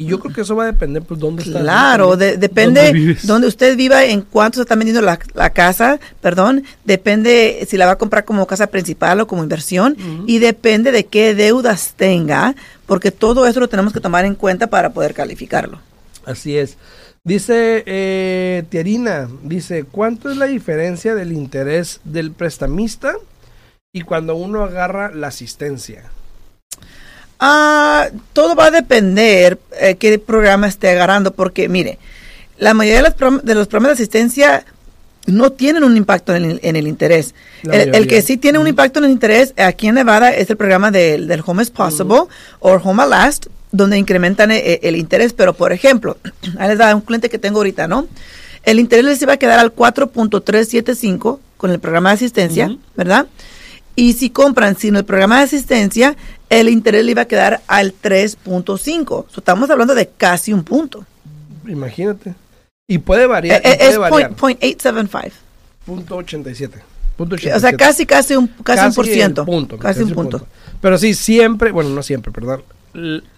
Y 0.00 0.06
yo 0.06 0.20
creo 0.20 0.32
que 0.32 0.42
eso 0.42 0.54
va 0.54 0.62
a 0.62 0.66
depender, 0.66 1.02
pues, 1.02 1.18
dónde 1.18 1.42
está. 1.42 1.58
Claro, 1.60 2.16
de- 2.16 2.36
depende 2.36 3.16
donde 3.24 3.48
usted 3.48 3.76
viva, 3.76 4.04
en 4.04 4.22
cuánto 4.22 4.58
se 4.58 4.62
está 4.62 4.76
vendiendo 4.76 5.02
la, 5.02 5.18
la 5.34 5.50
casa, 5.50 5.98
perdón, 6.20 6.62
depende 6.84 7.66
si 7.68 7.76
la 7.76 7.86
va 7.86 7.92
a 7.92 7.98
comprar 7.98 8.24
como 8.24 8.46
casa 8.46 8.68
principal 8.68 9.20
o 9.20 9.26
como 9.26 9.42
inversión 9.42 9.96
y 10.28 10.38
depende 10.38 10.92
de 10.92 11.06
qué 11.06 11.34
deudas 11.34 11.94
tenga, 11.96 12.54
porque 12.86 13.10
todo 13.10 13.44
eso 13.48 13.58
lo 13.58 13.68
tenemos 13.68 13.92
que 13.92 13.98
tomar 13.98 14.24
en 14.24 14.36
cuenta 14.36 14.68
para 14.68 14.90
poder 14.90 15.14
calificarlo. 15.14 15.80
Así 16.24 16.56
es. 16.56 16.76
Dice 17.24 17.82
eh, 17.84 18.62
Tiarina, 18.68 19.28
dice, 19.42 19.82
¿cuánto 19.82 20.30
es 20.30 20.36
la 20.36 20.46
diferencia 20.46 21.16
del 21.16 21.32
interés 21.32 22.00
del 22.04 22.30
prestamista 22.30 23.14
y 23.92 24.02
cuando 24.02 24.36
uno 24.36 24.62
agarra 24.62 25.10
la 25.12 25.26
asistencia? 25.26 26.04
Ah, 27.40 28.08
todo 28.32 28.54
va 28.56 28.66
a 28.66 28.70
depender 28.70 29.58
eh, 29.80 29.94
qué 29.96 30.18
programa 30.18 30.66
esté 30.66 30.88
agarrando, 30.90 31.32
porque 31.32 31.68
mire, 31.68 31.98
la 32.58 32.74
mayoría 32.74 33.02
de 33.02 33.08
los, 33.08 33.16
program- 33.16 33.42
de 33.42 33.54
los 33.54 33.68
programas 33.68 33.96
de 33.96 34.02
asistencia 34.02 34.64
no 35.26 35.52
tienen 35.52 35.84
un 35.84 35.96
impacto 35.96 36.34
en 36.34 36.44
el, 36.44 36.60
en 36.62 36.74
el 36.76 36.88
interés. 36.88 37.34
El, 37.94 38.06
que 38.08 38.22
sí 38.22 38.38
tiene 38.38 38.58
un 38.58 38.66
impacto 38.66 38.98
en 38.98 39.04
el 39.04 39.10
interés 39.12 39.52
aquí 39.56 39.86
en 39.88 39.94
Nevada 39.96 40.30
es 40.32 40.48
el 40.50 40.56
programa 40.56 40.90
del, 40.90 41.28
del 41.28 41.42
Home 41.46 41.62
is 41.62 41.70
Possible 41.70 42.22
o 42.60 42.72
Home 42.72 43.02
at 43.02 43.08
Last, 43.08 43.46
donde 43.70 43.98
incrementan 43.98 44.50
e- 44.50 44.80
el, 44.82 44.96
interés. 44.96 45.32
Pero, 45.34 45.52
por 45.54 45.72
ejemplo, 45.72 46.16
ahí 46.58 46.68
les 46.70 46.78
da 46.78 46.94
un 46.94 47.02
cliente 47.02 47.28
que 47.28 47.38
tengo 47.38 47.58
ahorita, 47.58 47.86
¿no? 47.86 48.08
El 48.64 48.80
interés 48.80 49.04
les 49.04 49.22
iba 49.22 49.34
a 49.34 49.36
quedar 49.36 49.58
al 49.60 49.72
4.375 49.74 51.38
con 51.56 51.70
el 51.70 51.78
programa 51.78 52.10
de 52.10 52.14
asistencia. 52.16 52.76
¿verdad? 52.96 53.26
Y 53.98 54.12
si 54.12 54.30
compran 54.30 54.76
sin 54.76 54.94
el 54.94 55.04
programa 55.04 55.38
de 55.38 55.42
asistencia, 55.42 56.16
el 56.50 56.68
interés 56.68 57.04
le 57.04 57.10
iba 57.10 57.22
a 57.22 57.24
quedar 57.24 57.62
al 57.66 57.92
3.5. 58.00 59.04
So, 59.04 59.26
estamos 59.36 59.68
hablando 59.70 59.92
de 59.96 60.06
casi 60.06 60.52
un 60.52 60.62
punto. 60.62 61.04
Imagínate. 61.66 62.36
Y 62.86 62.98
puede 62.98 63.26
variar. 63.26 63.60
Eh, 63.60 63.62
y 63.64 63.72
eh, 63.72 63.76
puede 63.76 63.90
es 63.90 63.98
variar. 63.98 64.34
point, 64.36 64.58
point 64.60 64.62
875. 64.62 65.36
Punto 65.84 66.14
87. 66.14 66.78
Punto 67.16 67.34
O 67.34 67.38
sea, 67.38 67.50
87. 67.50 67.76
casi, 67.76 68.06
casi 68.06 68.36
un, 68.36 68.46
casi 68.62 68.86
un 68.86 68.94
por 68.94 69.04
ciento. 69.04 69.44
punto, 69.44 69.76
casi 69.76 70.02
un 70.02 70.10
el 70.10 70.14
punto. 70.14 70.46
Pero 70.80 70.96
sí, 70.96 71.12
siempre, 71.14 71.72
bueno, 71.72 71.90
no 71.90 72.04
siempre, 72.04 72.30
perdón. 72.30 72.62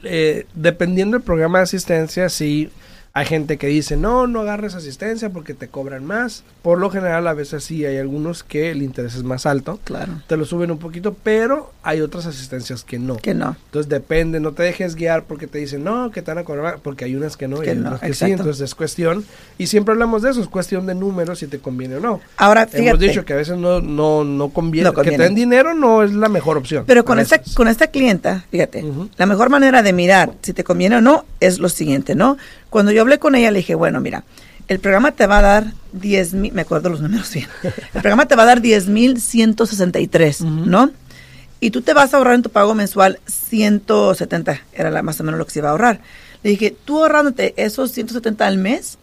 Eh, 0.04 0.44
dependiendo 0.52 1.16
del 1.16 1.24
programa 1.24 1.60
de 1.60 1.64
asistencia, 1.64 2.28
sí 2.28 2.68
hay 3.12 3.26
gente 3.26 3.58
que 3.58 3.66
dice, 3.66 3.96
no, 3.96 4.28
no 4.28 4.40
agarres 4.40 4.76
asistencia 4.76 5.30
porque 5.30 5.52
te 5.52 5.66
cobran 5.66 6.04
más. 6.04 6.44
Por 6.62 6.78
lo 6.78 6.90
general, 6.90 7.26
a 7.26 7.34
veces 7.34 7.64
sí 7.64 7.84
hay 7.84 7.96
algunos 7.96 8.44
que 8.44 8.70
el 8.70 8.82
interés 8.82 9.16
es 9.16 9.24
más 9.24 9.46
alto. 9.46 9.80
Claro. 9.82 10.12
Te 10.28 10.36
lo 10.36 10.44
suben 10.44 10.70
un 10.70 10.78
poquito, 10.78 11.16
pero 11.20 11.72
hay 11.82 12.02
otras 12.02 12.26
asistencias 12.26 12.84
que 12.84 13.00
no. 13.00 13.16
Que 13.16 13.34
no. 13.34 13.56
Entonces 13.66 13.88
depende, 13.88 14.38
no 14.38 14.52
te 14.52 14.62
dejes 14.62 14.94
guiar 14.94 15.24
porque 15.24 15.48
te 15.48 15.58
dicen, 15.58 15.82
no, 15.82 16.12
que 16.12 16.22
te 16.22 16.30
van 16.30 16.38
a 16.38 16.44
cobrar, 16.44 16.78
porque 16.82 17.04
hay 17.04 17.16
unas 17.16 17.36
que 17.36 17.48
no, 17.48 17.56
y 17.56 17.64
Que 17.64 17.70
hay 17.70 17.76
no, 17.78 17.86
otras 17.86 18.00
que 18.00 18.06
sí, 18.14 18.24
exacto. 18.26 18.42
entonces 18.42 18.60
es 18.62 18.74
cuestión, 18.76 19.24
y 19.58 19.66
siempre 19.66 19.92
hablamos 19.92 20.22
de 20.22 20.30
eso, 20.30 20.40
es 20.40 20.48
cuestión 20.48 20.86
de 20.86 20.94
números 20.94 21.40
si 21.40 21.48
te 21.48 21.58
conviene 21.58 21.96
o 21.96 22.00
no. 22.00 22.20
Ahora, 22.36 22.66
fíjate. 22.66 22.88
Hemos 22.90 23.00
dicho 23.00 23.24
que 23.24 23.32
a 23.32 23.36
veces 23.36 23.58
no, 23.58 23.80
no, 23.80 24.22
no 24.22 24.50
conviene, 24.50 24.88
No 24.88 24.94
que 24.94 25.10
te 25.10 25.18
den 25.18 25.34
dinero 25.34 25.74
no 25.74 26.04
es 26.04 26.12
la 26.12 26.28
mejor 26.28 26.56
opción. 26.58 26.84
Pero 26.86 27.04
con 27.04 27.18
esta, 27.18 27.42
con 27.54 27.66
esta 27.66 27.88
clienta, 27.88 28.44
fíjate, 28.52 28.84
la 29.16 29.26
mejor 29.26 29.50
manera 29.50 29.82
de 29.82 29.92
mirar 29.92 30.32
si 30.42 30.52
te 30.52 30.62
conviene 30.62 30.96
o 30.96 31.00
no 31.00 31.24
es 31.40 31.58
lo 31.58 31.68
siguiente, 31.68 32.14
¿no? 32.14 32.36
Cuando 32.70 32.92
yo 32.92 33.02
hablé 33.02 33.18
con 33.18 33.34
ella, 33.34 33.50
le 33.50 33.58
dije, 33.58 33.74
bueno, 33.74 34.00
mira, 34.00 34.24
el 34.68 34.78
programa 34.78 35.12
te 35.12 35.26
va 35.26 35.38
a 35.38 35.42
dar 35.42 35.72
10 35.92 36.34
mil, 36.34 36.52
me 36.52 36.62
acuerdo 36.62 36.88
los 36.88 37.00
números 37.00 37.32
bien, 37.34 37.48
el 37.62 38.00
programa 38.00 38.26
te 38.26 38.36
va 38.36 38.44
a 38.44 38.46
dar 38.46 38.60
10 38.60 38.86
mil 38.88 39.20
163, 39.20 40.40
Ujú. 40.40 40.50
¿no? 40.66 40.90
Y 41.58 41.72
tú 41.72 41.82
te 41.82 41.92
vas 41.92 42.14
a 42.14 42.16
ahorrar 42.16 42.34
en 42.34 42.42
tu 42.42 42.50
pago 42.50 42.74
mensual 42.74 43.18
170, 43.26 44.60
era 44.72 44.90
la, 44.90 45.02
más 45.02 45.20
o 45.20 45.24
menos 45.24 45.38
lo 45.38 45.44
que 45.44 45.52
se 45.52 45.58
iba 45.58 45.68
a 45.68 45.72
ahorrar. 45.72 46.00
Le 46.42 46.50
dije, 46.50 46.74
tú 46.84 47.02
ahorrándote 47.02 47.52
esos 47.56 47.90
170 47.90 48.46
al 48.46 48.56
mes, 48.56 48.96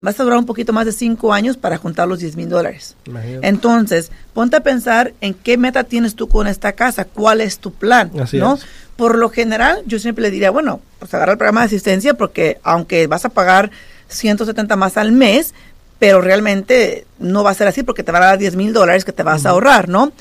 vas 0.00 0.18
a 0.18 0.24
durar 0.24 0.38
un 0.38 0.46
poquito 0.46 0.72
más 0.72 0.86
de 0.86 0.92
5 0.92 1.32
años 1.32 1.56
para 1.56 1.76
juntar 1.76 2.08
los 2.08 2.18
10 2.18 2.36
mil 2.36 2.48
dólares. 2.48 2.96
Entonces, 3.42 4.10
ponte 4.32 4.56
a 4.56 4.60
pensar 4.60 5.12
en 5.20 5.34
qué 5.34 5.56
meta 5.56 5.84
tienes 5.84 6.14
tú 6.14 6.26
con 6.28 6.46
esta 6.46 6.72
casa, 6.72 7.04
cuál 7.04 7.40
es 7.40 7.58
tu 7.58 7.72
plan, 7.72 8.10
Así 8.18 8.38
¿no? 8.38 8.54
es. 8.54 8.64
Por 9.00 9.16
lo 9.16 9.30
general, 9.30 9.78
yo 9.86 9.98
siempre 9.98 10.20
le 10.20 10.30
diría, 10.30 10.50
bueno, 10.50 10.82
pues 10.98 11.14
agarra 11.14 11.32
el 11.32 11.38
programa 11.38 11.60
de 11.62 11.66
asistencia 11.68 12.12
porque 12.12 12.58
aunque 12.62 13.06
vas 13.06 13.24
a 13.24 13.30
pagar 13.30 13.70
170 14.08 14.76
más 14.76 14.98
al 14.98 15.10
mes, 15.10 15.54
pero 15.98 16.20
realmente 16.20 17.06
no 17.18 17.42
va 17.42 17.48
a 17.50 17.54
ser 17.54 17.66
así 17.66 17.82
porque 17.82 18.02
te 18.02 18.12
van 18.12 18.22
a 18.22 18.26
dar 18.26 18.38
10 18.38 18.56
mil 18.56 18.74
dólares 18.74 19.06
que 19.06 19.12
te 19.12 19.22
vas 19.22 19.46
a 19.46 19.50
ahorrar, 19.50 19.88
¿no? 19.88 20.12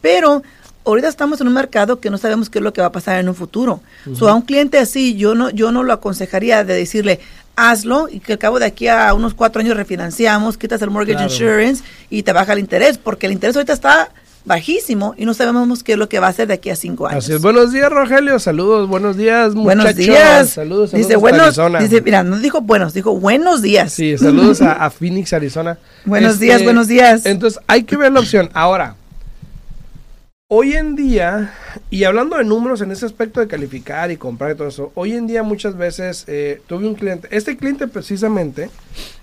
Pero 0.00 0.44
ahorita 0.84 1.08
estamos 1.08 1.40
en 1.40 1.48
un 1.48 1.54
mercado 1.54 1.98
que 1.98 2.10
no 2.10 2.16
sabemos 2.16 2.48
qué 2.48 2.58
es 2.60 2.62
lo 2.62 2.72
que 2.72 2.80
va 2.80 2.86
a 2.86 2.92
pasar 2.92 3.18
en 3.18 3.28
un 3.28 3.34
futuro. 3.34 3.80
So, 4.16 4.28
a 4.28 4.34
un 4.34 4.42
cliente 4.42 4.78
así, 4.78 5.16
yo 5.16 5.34
no, 5.34 5.50
yo 5.50 5.72
no 5.72 5.82
lo 5.82 5.92
aconsejaría 5.92 6.62
de 6.62 6.74
decirle, 6.74 7.18
hazlo 7.56 8.08
y 8.08 8.20
que 8.20 8.34
al 8.34 8.38
cabo 8.38 8.60
de 8.60 8.66
aquí 8.66 8.86
a 8.86 9.12
unos 9.14 9.34
cuatro 9.34 9.60
años 9.60 9.76
refinanciamos, 9.76 10.56
quitas 10.56 10.80
el 10.82 10.90
mortgage 10.90 11.16
Claro. 11.18 11.32
insurance 11.32 11.82
y 12.08 12.22
te 12.22 12.32
baja 12.32 12.52
el 12.52 12.60
interés, 12.60 12.98
porque 12.98 13.26
el 13.26 13.32
interés 13.32 13.56
ahorita 13.56 13.72
está 13.72 14.10
bajísimo 14.44 15.14
y 15.16 15.24
no 15.24 15.34
sabemos 15.34 15.82
qué 15.82 15.92
es 15.92 15.98
lo 15.98 16.08
que 16.08 16.18
va 16.20 16.26
a 16.28 16.30
hacer 16.30 16.48
de 16.48 16.54
aquí 16.54 16.70
a 16.70 16.76
cinco 16.76 17.06
años. 17.06 17.24
Así 17.24 17.32
es. 17.34 17.42
Buenos 17.42 17.72
días, 17.72 17.90
Rogelio. 17.90 18.38
Saludos, 18.38 18.88
buenos 18.88 19.16
días, 19.16 19.54
Buenos 19.54 19.84
muchachos. 19.86 20.06
días. 20.06 20.48
Saludos, 20.50 20.90
saludos 20.90 20.92
dice 20.92 21.02
hasta 21.14 21.18
buenos, 21.18 21.40
Arizona. 21.42 21.78
dice, 21.80 22.00
mira, 22.02 22.22
no 22.22 22.38
dijo 22.38 22.60
buenos, 22.60 22.94
dijo 22.94 23.14
buenos 23.18 23.62
días. 23.62 23.92
Sí, 23.92 24.16
saludos 24.18 24.62
a, 24.62 24.72
a 24.72 24.90
Phoenix, 24.90 25.32
Arizona. 25.32 25.78
Buenos 26.04 26.34
Este, 26.34 26.46
días, 26.46 26.62
buenos 26.64 26.88
días. 26.88 27.26
Entonces, 27.26 27.60
hay 27.66 27.82
que 27.84 27.96
ver 27.96 28.12
la 28.12 28.20
opción. 28.20 28.48
Ahora, 28.54 28.94
hoy 30.50 30.72
en 30.72 30.96
día, 30.96 31.52
y 31.90 32.04
hablando 32.04 32.38
de 32.38 32.44
números 32.44 32.80
en 32.80 32.90
ese 32.90 33.04
aspecto 33.04 33.40
de 33.40 33.48
calificar 33.48 34.10
y 34.10 34.16
comprar 34.16 34.52
y 34.52 34.54
todo 34.54 34.68
eso, 34.68 34.92
hoy 34.94 35.12
en 35.12 35.26
día 35.26 35.42
muchas 35.42 35.76
veces 35.76 36.24
eh, 36.26 36.62
tuve 36.66 36.86
un 36.86 36.94
cliente, 36.94 37.28
este 37.30 37.56
cliente 37.58 37.86
precisamente, 37.86 38.70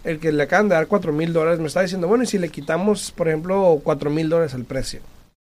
el 0.04 0.20
que 0.20 0.32
le 0.32 0.44
acaban 0.44 0.70
de 0.70 0.76
dar 0.76 0.88
4 0.88 1.12
mil 1.12 1.34
dólares, 1.34 1.60
me 1.60 1.68
está 1.68 1.82
diciendo, 1.82 2.08
bueno, 2.08 2.24
y 2.24 2.28
si 2.28 2.38
le 2.38 2.50
quitamos, 2.50 3.12
por 3.12 3.28
ejemplo, 3.28 3.82
4 3.84 4.10
mil 4.12 4.30
dólares 4.30 4.54
al 4.54 4.66
precio. 4.66 5.02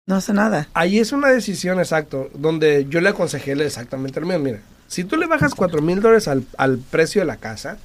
No 0.08 0.16
hace 0.16 0.34
nada. 0.34 0.68
Ahí 0.74 0.98
es 0.98 1.12
una 1.12 1.30
decisión 1.30 1.78
exacto, 1.78 2.32
donde 2.34 2.88
yo 2.90 3.00
le 3.00 3.10
aconsejé 3.10 3.52
exactamente 3.52 4.20
lo 4.20 4.26
mismo. 4.26 4.44
Mira, 4.44 4.62
si 4.88 5.04
tú 5.04 5.18
le 5.18 5.28
bajas 5.28 5.54
4 5.54 5.84
mil 5.84 6.02
dólares 6.02 6.28
al, 6.28 6.46
al 6.58 6.80
precio 6.80 7.22
de 7.22 7.28
la 7.28 7.38
casa, 7.38 7.78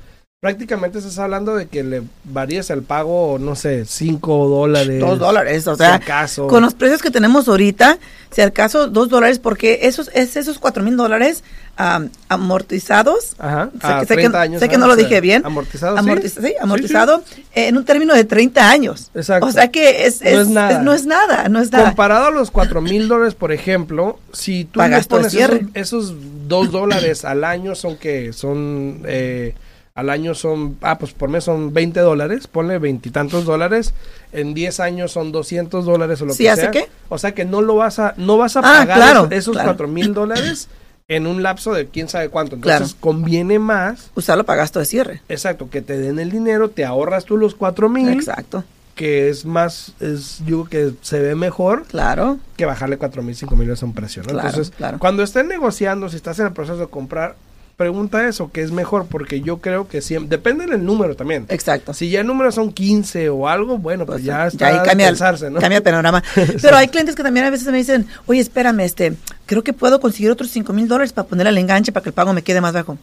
prácticamente 0.49 0.99
estás 0.99 1.19
hablando 1.19 1.57
de 1.57 1.69
que 1.69 1.83
le 1.83 2.03
varías 2.25 2.69
el 2.69 2.83
pago, 2.83 3.39
no 3.41 3.57
sé, 3.57 3.87
5 3.87 4.47
dólares. 4.47 5.01
Dos 5.01 5.19
dólares, 5.19 5.67
o 5.67 5.73
si 5.75 5.79
sea, 5.79 5.95
acaso. 5.95 6.49
con 6.49 6.63
los 6.63 6.75
precios 6.75 7.01
que 7.01 7.11
tenemos 7.11 7.49
ahorita, 7.49 7.99
si 8.31 8.43
al 8.43 8.53
caso 8.53 8.89
dos 8.89 9.09
dólares, 9.09 9.39
porque 9.39 9.79
esos, 9.85 10.11
es 10.13 10.37
esos 10.37 10.59
cuatro 10.59 10.83
mil 10.83 10.99
dólares 10.99 11.45
am, 11.77 12.11
amortizados, 12.29 13.37
Ajá, 13.39 13.71
sé 13.81 13.87
a 13.87 14.01
que- 14.01 14.07
sé 14.07 14.09
que- 14.09 14.21
30 14.21 14.41
años. 14.43 14.61
sé 14.61 14.69
que 14.69 14.75
ajá, 14.75 14.81
no 14.83 14.87
lo 14.89 14.97
dije 14.97 15.23
bien. 15.23 15.47
Amortizado, 15.47 15.97
sí. 15.97 16.05
amortiz- 16.05 16.35
sí, 16.35 16.41
Sí, 16.49 16.55
amortizado, 16.61 17.23
sí, 17.35 17.43
eh, 17.55 17.69
en 17.69 17.79
un 17.79 17.87
término 17.87 18.13
de 18.13 18.25
30 18.25 18.69
años. 18.71 19.11
Exacto. 19.15 19.47
O 19.47 19.51
sea 19.51 19.69
que 19.71 20.05
es, 20.05 20.21
No 20.21 20.29
es 20.29 20.39
es- 20.41 20.49
nada. 20.49 20.73
es- 20.73 20.83
no 20.83 20.93
es 20.93 21.07
nada, 21.07 21.49
no 21.49 21.59
es 21.59 21.73
nada. 21.73 21.87
Comparado 21.87 22.27
a 22.27 22.31
los 22.31 22.51
4 22.51 22.83
mil 22.83 23.09
dólares, 23.09 23.35
por 23.35 23.51
ejemplo, 23.51 24.19
si 24.35 24.67
tú 24.67 24.79
Pa' 24.81 24.89
le 24.89 25.03
pones 25.05 25.33
esos, 25.33 25.61
esos 25.73 26.15
2 26.49 26.71
dólares 26.71 27.25
al 27.25 27.45
año, 27.45 27.75
son 27.75 27.97
que 27.97 28.35
son, 28.35 29.01
eh, 29.07 29.55
al 29.95 30.11
año 30.11 30.35
son, 30.35 30.77
ah, 30.83 30.99
pues 30.99 31.13
por 31.13 31.29
mes 31.29 31.45
son 31.45 31.73
20 31.73 32.01
dólares, 32.01 32.49
ponle 32.49 32.79
veintitantos 32.79 33.45
dólares, 33.45 33.95
en 34.33 34.53
10 34.53 34.81
años 34.81 35.13
son 35.13 35.31
200 35.31 35.85
dólares 35.85 36.21
o 36.21 36.25
lo 36.27 36.35
¿Sí 36.35 36.43
que 36.45 36.51
hace 36.51 36.63
sea. 36.63 36.71
qué? 36.73 36.89
O 37.09 37.17
sea 37.17 37.33
que 37.33 37.45
no 37.45 37.63
lo 37.63 37.77
vas 37.77 38.01
a, 38.01 38.13
no 38.17 38.37
vas 38.37 38.57
a 38.57 38.61
Ah, 38.61 38.81
pagar 38.81 38.97
claro, 38.97 39.29
esos. 39.31 39.57
4 39.57 39.87
mil 39.87 40.13
dólares 40.13 40.69
en 41.07 41.29
un 41.29 41.45
lapso 41.45 41.73
de 41.73 41.87
quién 41.87 42.09
sabe 42.09 42.29
cuánto. 42.29 42.57
Entonces 42.57 42.95
Claro. 42.95 42.97
conviene 42.99 43.61
más, 43.61 44.11
Usarlo 44.17 44.45
para 44.45 44.63
gasto 44.63 44.81
de 44.81 44.85
cierre. 44.87 45.23
exacto, 45.29 45.71
que 45.71 45.81
te 45.81 45.97
den 45.97 46.19
el 46.19 46.31
dinero, 46.33 46.71
te 46.71 46.85
ahorras 46.85 47.25
tú 47.25 47.37
los 47.37 47.55
4 47.55 47.89
mil, 47.89 48.09
Exacto, 48.09 48.65
que 48.97 49.29
es 49.29 49.45
más, 49.45 49.93
es, 50.01 50.41
yo 50.45 50.65
creo 50.65 50.91
que 50.91 50.97
se 51.03 51.21
ve 51.21 51.37
mejor 51.37 51.85
claro. 51.85 52.39
que 52.57 52.65
bajarle 52.65 52.97
4 52.99 53.23
mil, 53.23 53.37
5 53.37 53.55
mil 53.55 53.71
a 53.71 53.75
un 53.85 53.95
precio, 53.95 54.23
¿no? 54.23 54.31
Claro, 54.31 54.49
Entonces, 54.49 54.75
claro. 54.77 54.99
cuando 54.99 55.23
estén 55.23 55.47
negociando, 55.47 56.09
si 56.09 56.17
estás 56.17 56.41
en 56.41 56.47
el 56.47 56.53
proceso 56.53 56.79
de 56.79 56.89
comprar, 56.89 57.37
pregunta 57.77 58.27
eso, 58.29 58.51
que 58.53 58.63
es 58.63 58.71
mejor, 58.71 59.07
porque 59.07 59.41
yo 59.41 59.59
creo 59.59 59.89
que 59.89 60.01
siempre, 60.01 60.29
depende 60.37 60.67
del 60.67 60.85
número 60.85 61.17
también. 61.17 61.47
Exacto. 61.49 61.93
Si 61.95 62.09
ya 62.11 62.21
el 62.21 62.27
número 62.27 62.51
son 62.53 62.73
15 62.73 63.29
o 63.31 63.49
algo, 63.49 63.79
bueno, 63.79 64.07
pues, 64.07 64.17
Pues, 64.17 64.25
ya 64.25 64.39
ya 64.43 64.47
está 64.47 64.67
ahí 64.69 64.79
de 64.79 64.85
cambia, 64.85 65.09
el- 65.09 65.13
pensarse, 65.15 65.51
¿no? 65.51 65.61
cambia 65.61 65.79
el 65.79 65.83
panorama. 65.83 66.23
Pero 66.63 66.77
hay 66.77 66.89
clientes 66.89 67.15
que 67.17 67.23
también 67.23 67.47
a 67.47 67.51
veces 67.51 67.67
me 67.69 67.77
dicen, 67.79 68.07
oye, 68.27 68.41
espérame, 68.41 68.81
este, 68.81 69.15
creo 69.47 69.63
que 69.63 69.73
puedo 69.73 70.01
conseguir 70.01 70.31
otros 70.31 70.51
5 70.51 70.73
mil 70.73 70.89
dólares 70.89 71.13
para 71.13 71.27
poner 71.29 71.47
al 71.49 71.59
enganche 71.59 71.93
para 71.93 72.03
que 72.03 72.11
el 72.11 72.15
pago 72.15 72.33
me 72.33 72.43
quede 72.43 72.61
más 72.61 72.73
bajo. 72.75 72.97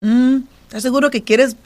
Mm, 0.00 0.38
¿Estás 0.68 0.82
seguro 0.82 1.10
que 1.10 1.22
quieres 1.22 1.56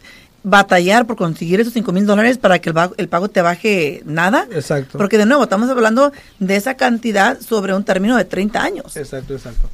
batallar 0.45 1.07
por 1.07 1.17
conseguir 1.17 1.61
esos 1.61 1.73
5 1.73 1.93
mil 1.93 2.05
dólares 2.05 2.37
para 2.39 2.59
que 2.59 2.71
el, 2.71 2.77
el 2.97 3.09
pago 3.09 3.29
te 3.29 3.43
baje 3.43 4.03
nada? 4.05 4.47
Exacto. 4.51 4.99
Porque 4.99 5.19
de 5.19 5.27
nuevo, 5.27 5.45
estamos 5.45 5.71
hablando 5.71 6.13
de 6.39 6.57
esa 6.57 6.75
cantidad 6.75 7.41
sobre 7.41 7.75
un 7.75 7.85
término 7.85 8.17
de 8.17 8.25
30 8.25 8.63
años. 8.63 8.97
Exacto, 8.97 9.35
exacto. 9.35 9.69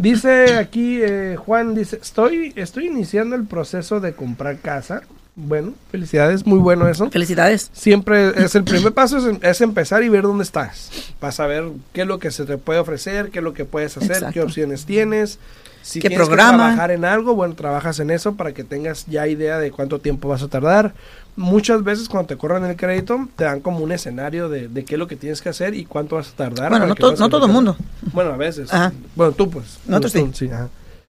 Dice 0.00 0.54
aquí 0.54 0.98
eh, 1.02 1.36
Juan, 1.36 1.74
dice, 1.74 1.98
estoy, 2.00 2.54
estoy 2.56 2.86
iniciando 2.86 3.36
el 3.36 3.44
proceso 3.44 4.00
de 4.00 4.14
comprar 4.14 4.58
casa. 4.58 5.02
Bueno, 5.36 5.74
felicidades, 5.90 6.46
muy 6.46 6.58
bueno 6.58 6.88
eso. 6.88 7.10
Felicidades. 7.10 7.70
Siempre 7.74 8.30
es 8.42 8.54
el 8.54 8.64
primer 8.64 8.92
paso, 8.92 9.18
es, 9.18 9.36
es 9.42 9.60
empezar 9.60 10.02
y 10.02 10.08
ver 10.08 10.22
dónde 10.22 10.44
estás. 10.44 11.12
Para 11.18 11.32
saber 11.32 11.64
qué 11.92 12.02
es 12.02 12.06
lo 12.06 12.18
que 12.18 12.30
se 12.30 12.46
te 12.46 12.56
puede 12.56 12.80
ofrecer, 12.80 13.30
qué 13.30 13.40
es 13.40 13.44
lo 13.44 13.52
que 13.52 13.66
puedes 13.66 13.96
hacer, 13.96 14.12
Exacto. 14.12 14.32
qué 14.32 14.40
opciones 14.40 14.86
tienes. 14.86 15.38
Si 15.82 15.98
¿Qué 16.00 16.08
tienes 16.08 16.26
programa? 16.26 16.52
que 16.52 16.58
trabajar 16.74 16.90
en 16.90 17.04
algo, 17.04 17.34
bueno, 17.34 17.54
trabajas 17.54 17.98
en 18.00 18.10
eso 18.10 18.34
para 18.34 18.52
que 18.52 18.64
tengas 18.64 19.06
ya 19.06 19.26
idea 19.26 19.58
de 19.58 19.70
cuánto 19.70 19.98
tiempo 19.98 20.28
vas 20.28 20.42
a 20.42 20.48
tardar. 20.48 20.92
Muchas 21.36 21.82
veces 21.84 22.08
cuando 22.08 22.28
te 22.28 22.36
corran 22.36 22.64
el 22.64 22.76
crédito, 22.76 23.28
te 23.36 23.44
dan 23.44 23.60
como 23.60 23.78
un 23.78 23.92
escenario 23.92 24.48
de, 24.48 24.68
de 24.68 24.84
qué 24.84 24.96
es 24.96 24.98
lo 24.98 25.06
que 25.06 25.16
tienes 25.16 25.40
que 25.40 25.48
hacer 25.48 25.74
y 25.74 25.84
cuánto 25.86 26.16
vas 26.16 26.28
a 26.28 26.36
tardar. 26.36 26.70
Bueno, 26.70 26.86
no, 26.86 26.94
to- 26.94 27.16
no 27.16 27.28
todo 27.28 27.46
el 27.46 27.52
mundo. 27.52 27.76
Bueno, 28.12 28.32
a 28.32 28.36
veces. 28.36 28.72
Ajá. 28.72 28.92
Bueno, 29.16 29.32
tú 29.32 29.48
pues. 29.48 29.78
Nosotros 29.86 30.12
Tú, 30.12 30.30
sí, 30.34 30.48
ajá. 30.50 30.68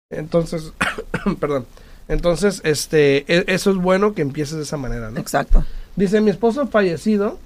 Entonces, 0.10 0.72
perdón. 1.40 1.66
Entonces, 2.08 2.62
este, 2.64 3.26
e- 3.34 3.46
eso 3.48 3.72
es 3.72 3.78
bueno 3.78 4.14
que 4.14 4.22
empieces 4.22 4.56
de 4.58 4.64
esa 4.64 4.78
manera, 4.78 5.12
¿no? 5.12 5.20
Exacto. 5.20 5.66
Dice, 5.96 6.22
mi 6.22 6.30
esposo 6.32 6.68
fallecido, 6.68 7.38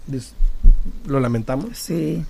lo 1.07 1.19
lamentamos, 1.19 1.77
Sí. 1.77 2.23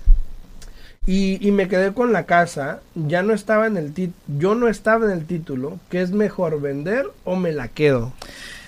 Y, 1.08 1.46
y 1.48 1.52
me 1.52 1.68
quedé 1.68 1.94
con 1.94 2.12
la 2.14 2.26
casa, 2.26 2.80
ya 2.96 3.22
no 3.24 3.34
estaba 3.34 3.68
en 3.68 3.78
el 3.78 3.94
título, 3.94 4.16
yo 4.40 4.56
no 4.56 4.68
estaba 4.68 5.06
en 5.06 5.12
el 5.12 5.26
título, 5.26 5.80
¿qué 5.90 6.02
es 6.02 6.12
mejor, 6.12 6.60
vender 6.62 7.06
o 7.24 7.36
me 7.36 7.52
la 7.52 7.68
quedo? 7.68 8.12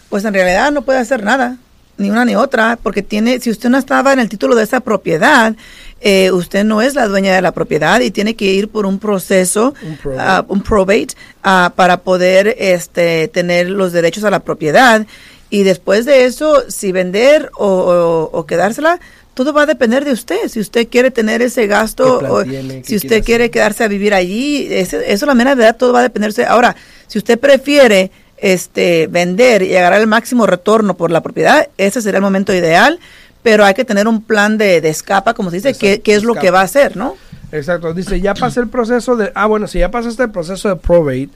Pues 0.10 0.24
en 0.26 0.34
realidad 0.34 0.72
no 0.72 0.84
puede 0.84 1.00
hacer 1.00 1.24
nada, 1.24 1.58
ni 1.98 2.12
una 2.12 2.26
ni 2.26 2.36
otra, 2.36 2.78
porque 2.82 3.02
tiene, 3.02 3.40
si 3.40 3.50
usted 3.50 3.70
no 3.70 3.78
estaba 3.78 4.14
en 4.14 4.20
el 4.20 4.30
título 4.30 4.56
de 4.56 4.64
esa 4.64 4.82
propiedad, 4.82 5.56
eh, 6.00 6.32
usted 6.32 6.64
no 6.64 6.84
es 6.84 6.94
la 6.94 7.08
dueña 7.08 7.34
de 7.34 7.42
la 7.42 7.54
propiedad 7.54 8.00
y 8.02 8.12
tiene 8.12 8.36
que 8.36 8.46
ir 8.46 8.70
por 8.70 8.86
un 8.86 9.00
proceso, 9.00 9.74
Un 9.82 9.98
probate. 9.98 10.22
ah, 10.30 10.46
un 10.48 10.62
probate, 10.62 11.08
ah, 11.44 11.74
para 11.76 11.98
poder 12.02 12.56
este, 12.60 13.28
tener 13.30 13.70
los 13.72 13.94
derechos 13.94 14.24
a 14.24 14.30
la 14.30 14.42
propiedad. 14.42 15.08
Y 15.50 15.64
después 15.64 16.06
de 16.06 16.26
eso, 16.26 16.70
si 16.70 16.92
vender 16.92 17.50
o, 17.58 17.66
o- 17.68 18.30
o 18.38 18.46
quedársela, 18.46 19.00
todo 19.38 19.54
va 19.54 19.62
a 19.62 19.66
depender 19.68 20.04
de 20.04 20.14
usted. 20.14 20.48
Si 20.48 20.60
usted 20.60 20.88
quiere 20.88 21.12
tener 21.12 21.44
ese 21.44 21.68
gasto, 21.68 22.18
¿Qué 22.18 22.26
plan 22.26 22.32
o 22.32 22.84
si 22.84 22.96
usted 22.96 23.24
quiere 23.24 23.44
hacer? 23.44 23.52
quedarse 23.52 23.84
a 23.84 23.88
vivir 23.88 24.16
allí, 24.16 24.68
eso 24.72 25.26
la 25.28 25.36
mera 25.36 25.54
verdad, 25.54 25.78
todo 25.78 25.94
va 25.94 26.00
a 26.00 26.02
depender 26.02 26.30
de 26.30 26.42
usted. 26.42 26.46
Ahora, 26.46 26.76
si 27.06 27.20
usted 27.20 27.40
prefiere 27.40 28.10
este 28.38 29.06
vender 29.06 29.62
y 29.62 29.76
agarrar 29.76 30.02
el 30.02 30.08
máximo 30.08 30.48
retorno 30.48 30.98
por 30.98 31.12
la 31.12 31.22
propiedad, 31.22 31.70
ese 31.78 32.02
sería 32.02 32.18
el 32.18 32.24
momento 32.24 32.52
ideal, 32.52 33.00
pero 33.44 33.64
hay 33.64 33.76
que 33.76 33.86
tener 33.86 34.08
un 34.08 34.24
plan 34.24 34.58
de, 34.58 34.82
de 34.82 34.90
escapa, 34.90 35.36
como 35.36 35.52
se 35.52 35.58
dice, 35.58 35.76
qué, 35.76 36.02
qué 36.02 36.16
es 36.16 36.24
lo 36.24 36.34
que 36.34 36.50
va 36.50 36.62
a 36.62 36.64
hacer, 36.64 36.98
¿no? 36.98 37.16
Exacto, 37.52 37.94
dice, 37.94 38.20
ya 38.20 38.34
pasé 38.34 38.62
el 38.62 38.70
proceso 38.70 39.16
de, 39.16 39.32
ah, 39.36 39.46
bueno, 39.46 39.68
si 39.68 39.78
ya 39.78 39.92
pasaste 39.92 40.24
el 40.24 40.32
proceso 40.32 40.68
de 40.68 40.78
probate 40.78 41.30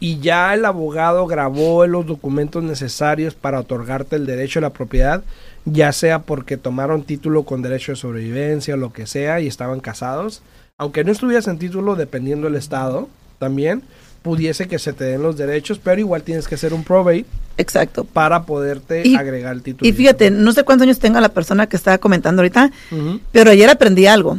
y 0.00 0.20
ya 0.20 0.54
el 0.54 0.64
abogado 0.64 1.26
grabó 1.26 1.86
los 1.86 2.06
documentos 2.06 2.62
necesarios 2.62 3.34
para 3.34 3.60
otorgarte 3.60 4.16
el 4.16 4.24
derecho 4.24 4.58
a 4.58 4.62
la 4.62 4.70
propiedad, 4.70 5.22
ya 5.64 5.92
sea 5.92 6.20
porque 6.20 6.56
tomaron 6.56 7.02
título 7.04 7.44
con 7.44 7.62
derecho 7.62 7.92
de 7.92 7.96
sobrevivencia 7.96 8.74
o 8.74 8.76
lo 8.78 8.92
que 8.92 9.06
sea 9.06 9.40
y 9.40 9.46
estaban 9.46 9.80
casados, 9.80 10.42
aunque 10.78 11.04
no 11.04 11.12
estuvieras 11.12 11.46
en 11.48 11.58
título 11.58 11.94
dependiendo 11.96 12.46
del 12.48 12.56
estado, 12.56 13.08
también 13.38 13.82
pudiese 14.22 14.68
que 14.68 14.78
se 14.78 14.92
te 14.92 15.04
den 15.04 15.22
los 15.22 15.36
derechos, 15.36 15.80
pero 15.82 15.98
igual 16.00 16.22
tienes 16.22 16.46
que 16.46 16.54
hacer 16.54 16.72
un 16.74 16.84
probate 16.84 17.24
Exacto. 17.58 18.04
para 18.04 18.44
poderte 18.44 19.02
Y- 19.06 19.16
agregar 19.16 19.52
el 19.52 19.62
título. 19.62 19.88
Y 19.88 19.92
fíjate, 19.92 20.30
no 20.30 20.52
sé 20.52 20.62
cuántos 20.62 20.86
años 20.86 21.00
tenga 21.00 21.20
la 21.20 21.28
persona 21.30 21.66
que 21.66 21.76
estaba 21.76 21.98
comentando 21.98 22.40
ahorita, 22.42 22.70
pero 23.32 23.50
ayer 23.50 23.68
aprendí 23.68 24.06
algo. 24.06 24.38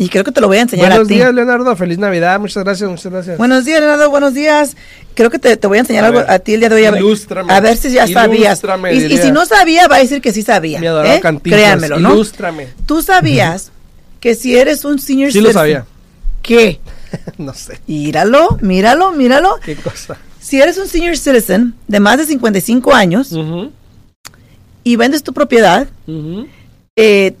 Y 0.00 0.08
creo 0.10 0.22
que 0.22 0.30
te 0.30 0.40
lo 0.40 0.46
voy 0.46 0.58
a 0.58 0.60
enseñar 0.62 0.90
Buenos 0.90 1.06
a 1.06 1.08
ti. 1.08 1.14
días, 1.14 1.34
Leonardo. 1.34 1.74
Feliz 1.74 1.98
Navidad. 1.98 2.38
Muchas 2.38 2.62
gracias, 2.62 2.88
muchas 2.88 3.10
gracias. 3.12 3.36
Buenos 3.36 3.64
días, 3.64 3.80
Leonardo. 3.80 4.08
Buenos 4.10 4.32
días. 4.32 4.76
Creo 5.14 5.28
que 5.28 5.40
te, 5.40 5.56
te 5.56 5.66
voy 5.66 5.78
a 5.78 5.80
enseñar 5.80 6.04
A 6.04 6.06
algo 6.06 6.20
ver, 6.20 6.30
a 6.30 6.38
ti 6.38 6.54
el 6.54 6.60
día 6.60 6.68
de 6.68 6.74
hoy. 6.76 6.84
A 6.84 6.90
ver, 6.92 7.00
ilústrame. 7.02 7.52
a 7.52 7.58
ver 7.60 7.76
si 7.76 7.90
ya 7.90 8.06
sabías. 8.06 8.60
Ilústrame, 8.60 8.94
Y, 8.94 9.04
y 9.12 9.18
si 9.18 9.32
no 9.32 9.44
sabía, 9.44 9.88
va 9.88 9.96
a 9.96 9.98
decir 9.98 10.20
que 10.20 10.32
sí 10.32 10.42
sabía. 10.42 10.78
Mi 10.78 10.86
¿eh? 10.86 11.18
Cantinflas, 11.20 11.60
Créanmelo, 11.60 11.98
¿no? 11.98 12.14
Ilústrame. 12.14 12.68
Tú 12.86 13.02
sabías 13.02 13.72
que 14.20 14.36
si 14.36 14.56
eres 14.56 14.84
un 14.84 15.00
senior 15.00 15.32
Sí 15.32 15.40
lo 15.40 15.48
citizen- 15.50 15.52
sabía. 15.54 15.84
¿Qué? 16.42 16.78
no 17.38 17.52
sé. 17.52 17.80
Míralo, 17.88 18.56
míralo, 18.60 19.10
míralo. 19.10 19.58
¿Qué 19.64 19.74
cosa? 19.74 20.16
Si 20.40 20.60
eres 20.60 20.78
un 20.78 20.86
senior 20.86 21.16
citizen 21.16 21.74
de 21.88 21.98
más 21.98 22.18
de 22.18 22.24
55 22.24 22.94
años 22.94 23.32
Ujú, 23.32 23.72
y 24.84 24.94
vendes 24.96 25.24
tu 25.24 25.32
propiedad, 25.32 25.88
ujú. 26.06 26.46
eh, 26.96 27.34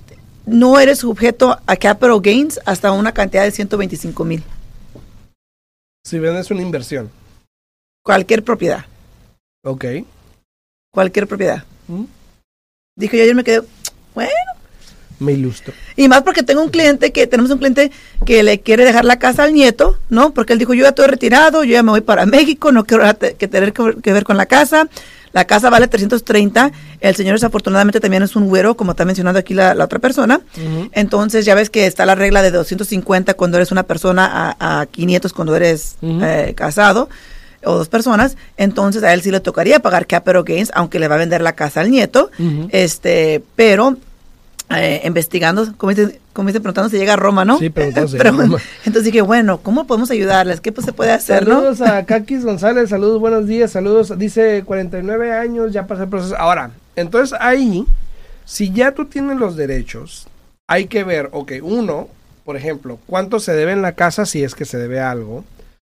no 0.48 0.78
eres 0.80 0.98
sujeto 1.00 1.58
a 1.66 1.76
capital 1.76 2.20
gains 2.20 2.60
hasta 2.64 2.92
una 2.92 3.12
cantidad 3.12 3.44
de 3.44 3.50
125 3.50 4.24
mil. 4.24 4.42
Si 6.04 6.18
vendes 6.18 6.50
una 6.50 6.62
inversión. 6.62 7.10
Cualquier 8.02 8.42
propiedad, 8.42 8.86
Ok. 9.62 9.84
cualquier 10.90 11.26
propiedad. 11.26 11.64
Mm, 11.88 12.04
Dije 12.96 13.16
yo 13.16 13.22
ayer 13.22 13.34
me 13.34 13.44
quedé, 13.44 13.62
bueno. 14.14 14.30
Me 15.20 15.32
ilustro. 15.32 15.74
Y 15.96 16.08
más 16.08 16.22
porque 16.22 16.42
tengo 16.42 16.62
un 16.62 16.70
cliente 16.70 17.12
que, 17.12 17.26
tenemos 17.26 17.50
un 17.50 17.58
cliente 17.58 17.90
que 18.24 18.42
le 18.42 18.60
quiere 18.60 18.84
dejar 18.84 19.04
la 19.04 19.18
casa 19.18 19.42
al 19.44 19.52
nieto, 19.52 19.98
¿no? 20.08 20.32
Porque 20.32 20.52
él 20.52 20.58
dijo, 20.60 20.74
yo 20.74 20.82
ya 20.84 20.90
estoy 20.90 21.08
retirado, 21.08 21.64
yo 21.64 21.72
ya 21.72 21.82
me 21.82 21.90
voy 21.90 22.00
para 22.00 22.24
México, 22.24 22.70
no 22.72 22.84
quiero 22.84 23.04
que 23.18 23.48
tener 23.48 23.72
que 23.72 24.12
ver 24.12 24.24
con 24.24 24.36
la 24.36 24.46
casa. 24.46 24.88
La 25.32 25.44
casa 25.44 25.70
vale 25.70 25.88
330. 25.88 26.72
El 27.00 27.14
señor 27.16 27.34
desafortunadamente 27.34 28.00
también 28.00 28.22
es 28.22 28.36
un 28.36 28.48
güero, 28.48 28.76
como 28.76 28.92
está 28.92 29.04
mencionando 29.04 29.38
aquí 29.38 29.54
la, 29.54 29.74
la 29.74 29.84
otra 29.84 29.98
persona. 29.98 30.40
Entonces 30.92 31.44
ya 31.44 31.54
ves 31.54 31.70
que 31.70 31.86
está 31.86 32.06
la 32.06 32.14
regla 32.14 32.42
de 32.42 32.50
250 32.50 33.34
cuando 33.34 33.56
eres 33.56 33.70
una 33.72 33.82
persona 33.84 34.54
a, 34.58 34.80
a 34.80 34.86
500 34.86 35.32
cuando 35.32 35.54
eres 35.56 35.96
eh, 36.02 36.52
casado 36.56 37.08
o 37.64 37.74
dos 37.74 37.88
personas. 37.88 38.36
Entonces 38.56 39.02
a 39.02 39.12
él 39.12 39.22
sí 39.22 39.30
le 39.30 39.40
tocaría 39.40 39.80
pagar 39.80 40.06
capital 40.06 40.44
gains, 40.44 40.70
aunque 40.74 40.98
le 40.98 41.08
va 41.08 41.16
a 41.16 41.18
vender 41.18 41.42
la 41.42 41.52
casa 41.52 41.80
al 41.80 41.90
nieto. 41.90 42.30
Este, 42.70 43.42
pero 43.56 43.96
eh, 44.70 45.00
investigando, 45.04 45.72
como 45.76 45.94
dice, 45.94 46.20
como 46.34 46.48
dice, 46.48 46.60
preguntando 46.60 46.90
si 46.90 46.98
llega 46.98 47.14
a 47.14 47.16
Roma, 47.16 47.44
¿no? 47.44 47.58
Sí, 47.58 47.70
preguntando 47.70 48.08
si 48.08 48.18
llega 48.18 48.28
a 48.28 48.32
Roma. 48.32 48.58
Entonces 48.84 49.04
dije, 49.04 49.22
bueno, 49.22 49.60
¿cómo 49.62 49.86
podemos 49.86 50.10
ayudarles? 50.10 50.60
¿Qué 50.60 50.72
pues, 50.72 50.84
se 50.84 50.92
puede 50.92 51.12
hacer, 51.12 51.48
no? 51.48 51.56
Saludos 51.56 51.80
a 51.80 52.04
Kakis 52.04 52.44
González, 52.44 52.90
saludos, 52.90 53.18
buenos 53.18 53.46
días, 53.46 53.70
saludos. 53.72 54.18
Dice 54.18 54.62
49 54.64 55.32
años, 55.32 55.72
ya 55.72 55.86
pasé 55.86 56.02
el 56.02 56.08
proceso. 56.10 56.36
Ahora, 56.36 56.70
entonces 56.96 57.38
ahí, 57.40 57.86
si 58.44 58.70
ya 58.70 58.92
tú 58.92 59.06
tienes 59.06 59.38
los 59.38 59.56
derechos, 59.56 60.28
hay 60.66 60.86
que 60.86 61.02
ver, 61.02 61.30
ok, 61.32 61.52
uno, 61.62 62.08
por 62.44 62.56
ejemplo, 62.56 62.98
cuánto 63.06 63.40
se 63.40 63.54
debe 63.54 63.72
en 63.72 63.82
la 63.82 63.92
casa 63.92 64.26
si 64.26 64.44
es 64.44 64.54
que 64.54 64.66
se 64.66 64.76
debe 64.76 65.00
algo. 65.00 65.44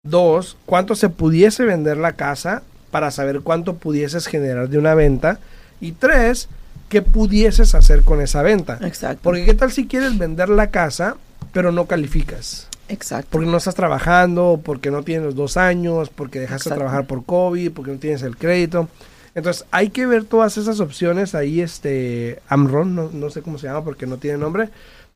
Dos, 0.02 0.56
cuánto 0.64 0.94
se 0.94 1.10
pudiese 1.10 1.64
vender 1.64 1.98
la 1.98 2.14
casa 2.14 2.62
para 2.90 3.10
saber 3.10 3.42
cuánto 3.42 3.74
pudieses 3.74 4.26
generar 4.26 4.70
de 4.70 4.78
una 4.78 4.94
venta. 4.94 5.38
Y 5.80 5.92
tres, 5.92 6.48
qué 6.92 7.00
pudieses 7.00 7.74
hacer 7.74 8.02
con 8.02 8.20
esa 8.20 8.42
venta. 8.42 8.78
Exacto. 8.82 9.20
Porque 9.22 9.46
qué 9.46 9.54
tal 9.54 9.72
si 9.72 9.86
quieres 9.86 10.18
vender 10.18 10.50
la 10.50 10.66
casa, 10.66 11.16
pero 11.50 11.72
no 11.72 11.86
calificas 11.86 12.68
Exacto. 12.90 13.28
porque 13.30 13.46
no 13.48 13.56
estás 13.56 13.74
trabajando, 13.74 14.60
porque 14.62 14.90
no 14.90 15.02
tienes 15.02 15.24
los 15.24 15.34
dos 15.34 15.56
años, 15.56 16.10
porque 16.10 16.38
dejaste 16.38 16.68
de 16.68 16.76
trabajar 16.76 17.06
por 17.06 17.24
COVID, 17.24 17.72
porque 17.72 17.92
no 17.92 17.96
tienes 17.96 18.20
el 18.22 18.36
crédito. 18.36 18.90
Entonces 19.34 19.64
hay 19.70 19.88
que 19.88 20.04
ver 20.04 20.24
todas 20.24 20.58
esas 20.58 20.80
opciones 20.80 21.34
ahí, 21.34 21.62
este, 21.62 22.42
Amron, 22.46 22.94
no, 22.94 23.08
no 23.10 23.30
sé 23.30 23.40
cómo 23.40 23.56
se 23.56 23.68
llama 23.68 23.82
porque 23.84 24.06
no 24.06 24.18
tiene 24.18 24.36
nombre, 24.36 24.68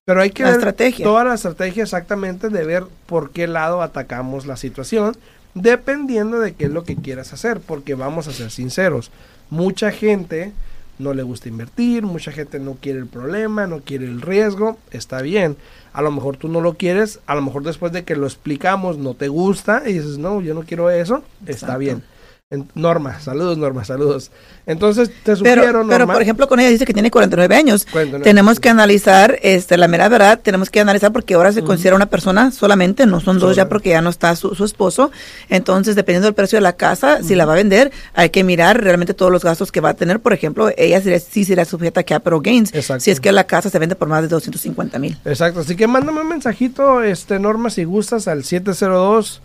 pero 0.07 0.23
hay 0.23 0.31
que 0.31 0.45
La 0.45 0.53
ver 0.53 0.59
estrategia. 0.61 1.05
toda 1.05 1.25
la 1.25 1.35
estrategia 1.35 1.83
exactamente 1.83 2.49
de 2.49 2.65
ver 2.65 2.85
por 3.05 3.33
qué 3.33 3.47
lado 3.47 3.83
atacamos 3.83 4.47
la 4.47 4.57
situación, 4.57 5.15
dependiendo 5.53 6.41
de 6.41 6.55
qué 6.55 6.65
es 6.65 6.71
lo 6.71 6.85
que 6.85 6.97
quieras 6.97 7.35
hacer, 7.35 7.61
porque 7.61 7.95
vamos 7.95 8.29
a 8.29 8.33
ser 8.33 8.51
sinceros, 8.51 9.11
mucha 9.51 9.91
gente 9.91 10.55
no 10.99 11.15
le 11.15 11.23
gusta 11.23 11.49
invertir, 11.49 12.05
mucha 12.05 12.33
gente 12.33 12.59
no 12.59 12.75
quiere 12.81 12.99
el 12.99 13.07
problema, 13.07 13.67
no 13.67 13.81
quiere 13.81 14.07
el 14.07 14.23
riesgo, 14.23 14.79
está 14.91 15.23
bien. 15.23 15.57
A 15.93 16.03
lo 16.03 16.11
mejor 16.11 16.37
tú 16.37 16.49
no 16.49 16.61
lo 16.61 16.75
quieres, 16.75 17.21
a 17.27 17.35
lo 17.35 17.43
mejor 17.43 17.63
después 17.63 17.93
de 17.93 18.05
que 18.05 18.17
lo 18.17 18.27
explicamos 18.27 18.99
no 18.99 19.15
te 19.15 19.29
gusta 19.29 19.83
y 19.87 19.95
dices, 19.95 20.19
no, 20.19 20.41
yo 20.41 20.55
no 20.55 20.63
quiero 20.63 20.91
eso, 20.91 21.23
está 21.47 21.77
bien. 21.77 22.03
En- 22.49 22.69
Norma, 22.77 23.19
saludos 23.19 23.59
Norma, 23.59 23.85
saludos. 23.85 24.31
Entonces 24.67 25.09
te 25.09 25.15
Pero, 25.25 25.37
sugiero, 25.39 25.63
pero 25.65 25.83
Norma, 25.85 26.13
por 26.13 26.23
ejemplo, 26.23 26.47
con 26.47 26.61
ella 26.61 26.69
dice 26.71 26.85
que 26.85 26.93
tiene 26.93 27.11
49 27.11 27.57
años. 27.57 27.85
49. 27.91 28.23
Tenemos 28.23 28.61
que 28.61 28.69
analizar, 28.69 29.37
este, 29.43 29.77
la 29.77 29.89
mera 29.89 30.09
verdad, 30.09 30.39
tenemos 30.41 30.71
que 30.71 30.79
analizar 30.79 31.11
porque 31.13 31.35
ahora 31.35 31.51
se 31.51 31.65
considera 31.65 31.97
una 31.97 32.07
persona 32.07 32.53
solamente, 32.53 33.05
no 33.05 33.19
son 33.19 33.41
dos 33.41 33.57
ya 33.57 33.69
porque 33.69 33.89
ya 33.89 34.01
no 34.01 34.11
está 34.11 34.37
su, 34.37 34.55
su 34.55 34.65
esposo. 34.65 35.11
Entonces, 35.49 35.97
dependiendo 35.97 36.27
del 36.27 36.35
precio 36.37 36.59
de 36.59 36.63
la 36.63 36.75
casa, 36.75 37.21
si 37.25 37.35
la 37.35 37.47
va 37.47 37.55
a 37.55 37.57
vender, 37.57 37.91
hay 38.15 38.31
que 38.31 38.45
mirar 38.45 38.81
realmente 38.81 39.13
todos 39.13 39.33
los 39.33 39.43
gastos 39.43 39.73
que 39.73 39.81
va 39.81 39.89
a 39.89 39.95
tener. 39.95 40.21
Por 40.21 40.33
ejemplo, 40.33 40.71
ella 40.77 41.01
sería- 41.03 41.19
sí 41.19 41.45
será 41.45 41.65
sujeta 41.65 42.03
a 42.03 42.05
capital 42.05 42.41
gains 42.43 42.73
Exacto. 42.73 43.01
si 43.03 43.11
es 43.11 43.19
que 43.19 43.33
la 43.33 43.43
casa 43.49 43.71
se 43.71 43.79
vende 43.81 43.97
por 43.97 44.07
más 44.07 44.23
de 44.23 44.29
250 44.29 45.01
mil. 45.01 45.19
Exacto, 45.25 45.59
así 45.61 45.75
que 45.75 45.89
mándame 45.89 46.21
un 46.21 46.29
mensajito, 46.29 47.03
este 47.03 47.41
Norma, 47.41 47.71
si 47.71 47.83
gustas, 47.83 48.29
al 48.29 48.45
702 48.45 49.43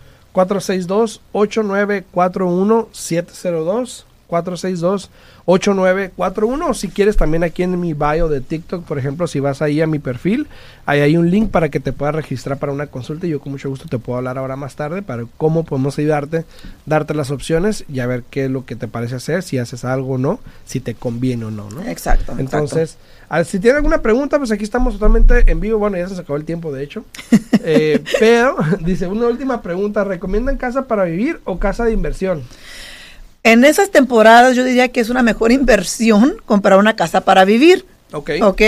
462 4.28 5.10
8941 5.46 6.22
702 6.22 6.62
702-462-8941. 6.66 6.70
O 6.70 6.74
si 6.74 6.88
quieres, 6.88 7.16
también 7.16 7.44
aquí 7.44 7.62
en 7.62 7.78
mi 7.80 7.94
bio 7.94 8.28
de 8.28 8.40
TikTok, 8.40 8.84
por 8.84 8.98
ejemplo, 8.98 9.26
si 9.26 9.40
vas 9.40 9.62
ahí 9.62 9.80
a 9.80 9.86
mi 9.86 9.98
perfil, 9.98 10.46
ahí 10.86 11.00
hay 11.00 11.16
un 11.16 11.30
link 11.30 11.50
para 11.50 11.68
que 11.68 11.80
te 11.80 11.92
puedas 11.92 12.14
registrar 12.14 12.58
para 12.58 12.72
una 12.72 12.86
consulta. 12.86 13.26
Y 13.26 13.30
yo 13.30 13.40
con 13.40 13.52
mucho 13.52 13.68
gusto 13.68 13.88
te 13.88 13.98
puedo 13.98 14.18
hablar 14.18 14.38
ahora 14.38 14.56
más 14.56 14.76
tarde 14.76 15.02
para 15.02 15.24
cómo 15.36 15.64
podemos 15.64 15.98
ayudarte, 15.98 16.44
darte 16.86 17.14
las 17.14 17.30
opciones 17.30 17.84
y 17.88 18.00
a 18.00 18.06
ver 18.06 18.22
qué 18.30 18.44
es 18.46 18.50
lo 18.50 18.64
que 18.64 18.76
te 18.76 18.88
parece 18.88 19.16
hacer, 19.16 19.42
si 19.42 19.58
haces 19.58 19.84
algo 19.84 20.14
o 20.14 20.18
no, 20.18 20.40
si 20.64 20.80
te 20.80 20.94
conviene 20.94 21.46
o 21.46 21.50
no, 21.50 21.70
¿no? 21.70 21.82
Exacto. 21.82 22.34
Entonces, 22.38 22.96
si 23.44 23.58
tiene 23.58 23.76
alguna 23.76 24.02
pregunta, 24.02 24.38
pues 24.38 24.52
aquí 24.52 24.64
estamos 24.64 24.94
totalmente 24.94 25.50
en 25.50 25.58
vivo. 25.58 25.78
Bueno, 25.78 25.96
ya 25.96 26.04
se 26.04 26.10
nos 26.10 26.20
acabó 26.20 26.36
el 26.36 26.44
tiempo, 26.44 26.72
de 26.72 26.84
hecho. 26.84 27.04
Eh, 27.64 28.02
pero, 28.18 28.56
dice, 28.80 29.06
una 29.06 29.28
última 29.28 29.62
pregunta. 29.62 30.02
¿Recomiendan 30.02 30.56
casa 30.56 30.88
para 30.88 31.04
vivir 31.04 31.40
o 31.44 31.60
casa 31.60 31.84
de 31.84 31.92
inversión? 31.92 32.42
En 33.44 33.64
esas 33.64 33.90
temporadas 33.90 34.54
yo 34.54 34.64
diría 34.64 34.88
que 34.88 35.00
es 35.00 35.10
una 35.10 35.22
mejor 35.22 35.52
inversión 35.60 36.36
comprar 36.46 36.78
una 36.78 36.96
casa 36.96 37.22
para 37.22 37.44
vivir. 37.44 37.84
Ok. 38.14 38.30
¿Ok? 38.42 38.60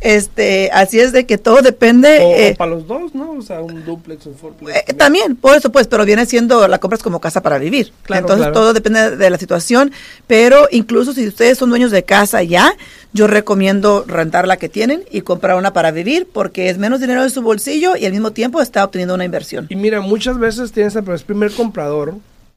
Este, 0.00 0.70
así 0.72 0.98
es 0.98 1.12
de 1.12 1.24
que 1.24 1.38
todo 1.38 1.62
depende. 1.62 2.18
O, 2.20 2.34
eh, 2.34 2.54
para 2.58 2.72
los 2.72 2.86
dos, 2.86 3.14
¿no? 3.14 3.32
O 3.32 3.42
sea, 3.42 3.60
un 3.60 3.84
duplex, 3.84 4.26
un 4.26 4.34
fourplex. 4.34 4.76
Eh, 4.76 4.94
también, 4.94 5.36
por 5.36 5.56
eso 5.56 5.70
pues, 5.70 5.86
pero 5.86 6.04
viene 6.04 6.26
siendo, 6.26 6.66
la 6.66 6.78
compras 6.78 7.02
como 7.02 7.20
casa 7.20 7.40
para 7.40 7.58
vivir. 7.58 7.92
Claro, 8.02 8.22
Entonces 8.22 8.46
claro. 8.46 8.52
todo 8.52 8.72
depende 8.72 9.16
de 9.16 9.30
la 9.30 9.38
situación, 9.38 9.92
pero 10.26 10.66
incluso 10.72 11.12
si 11.12 11.26
ustedes 11.28 11.56
son 11.58 11.70
dueños 11.70 11.92
de 11.92 12.02
casa 12.02 12.42
ya, 12.42 12.74
yo 13.12 13.28
recomiendo 13.28 14.04
rentar 14.06 14.48
la 14.48 14.56
que 14.56 14.68
tienen 14.68 15.04
y 15.10 15.20
comprar 15.20 15.56
una 15.56 15.72
para 15.72 15.92
vivir 15.92 16.28
porque 16.32 16.68
es 16.68 16.78
menos 16.78 17.00
dinero 17.00 17.22
de 17.22 17.30
su 17.30 17.42
bolsillo 17.42 17.96
y 17.96 18.06
al 18.06 18.12
mismo 18.12 18.32
tiempo 18.32 18.60
está 18.60 18.84
obteniendo 18.84 19.14
una 19.14 19.24
inversión. 19.24 19.66
Y 19.68 19.76
mira, 19.76 20.00
muchas 20.00 20.36
veces 20.38 20.72
tienes 20.72 20.96
el 20.96 21.08
es 21.08 21.22
primer 21.22 21.52
comprador 21.52 22.14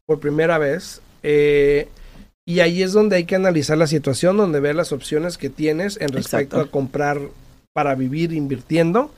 por 0.08 0.20
primera 0.20 0.58
vez. 0.58 1.03
Eh, 1.24 1.88
y 2.46 2.60
ahí 2.60 2.84
es 2.84 2.92
donde 2.92 3.16
hay 3.16 3.24
que 3.24 3.36
analizar 3.36 3.78
la 3.78 3.88
situación, 3.88 4.36
donde 4.36 4.60
ver 4.60 4.76
las 4.76 4.92
opciones 4.92 5.38
que 5.38 5.50
tienes 5.50 5.96
en 6.02 6.10
respecto 6.10 6.58
Exacto. 6.58 6.60
a 6.60 6.72
comprar 6.72 7.22
para 7.72 7.96
vivir 7.96 8.34
invirtiendo. 8.34 9.12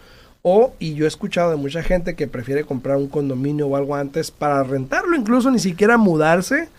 O, 0.44 0.74
y 0.78 0.94
yo 0.94 1.06
he 1.06 1.08
escuchado 1.08 1.50
de 1.50 1.58
mucha 1.58 1.82
gente 1.82 2.13
que 2.13 2.28
prefiere 2.28 2.65
comprar 2.65 2.98
un 2.98 3.08
condominio 3.08 3.65
o 3.65 3.76
algo 3.76 3.96
antes 3.96 4.30
para 4.30 4.62
rentarlo, 4.62 5.15
incluso 5.15 5.50
ni 5.50 5.58
siquiera 5.58 5.98
mudarse. 5.98 6.70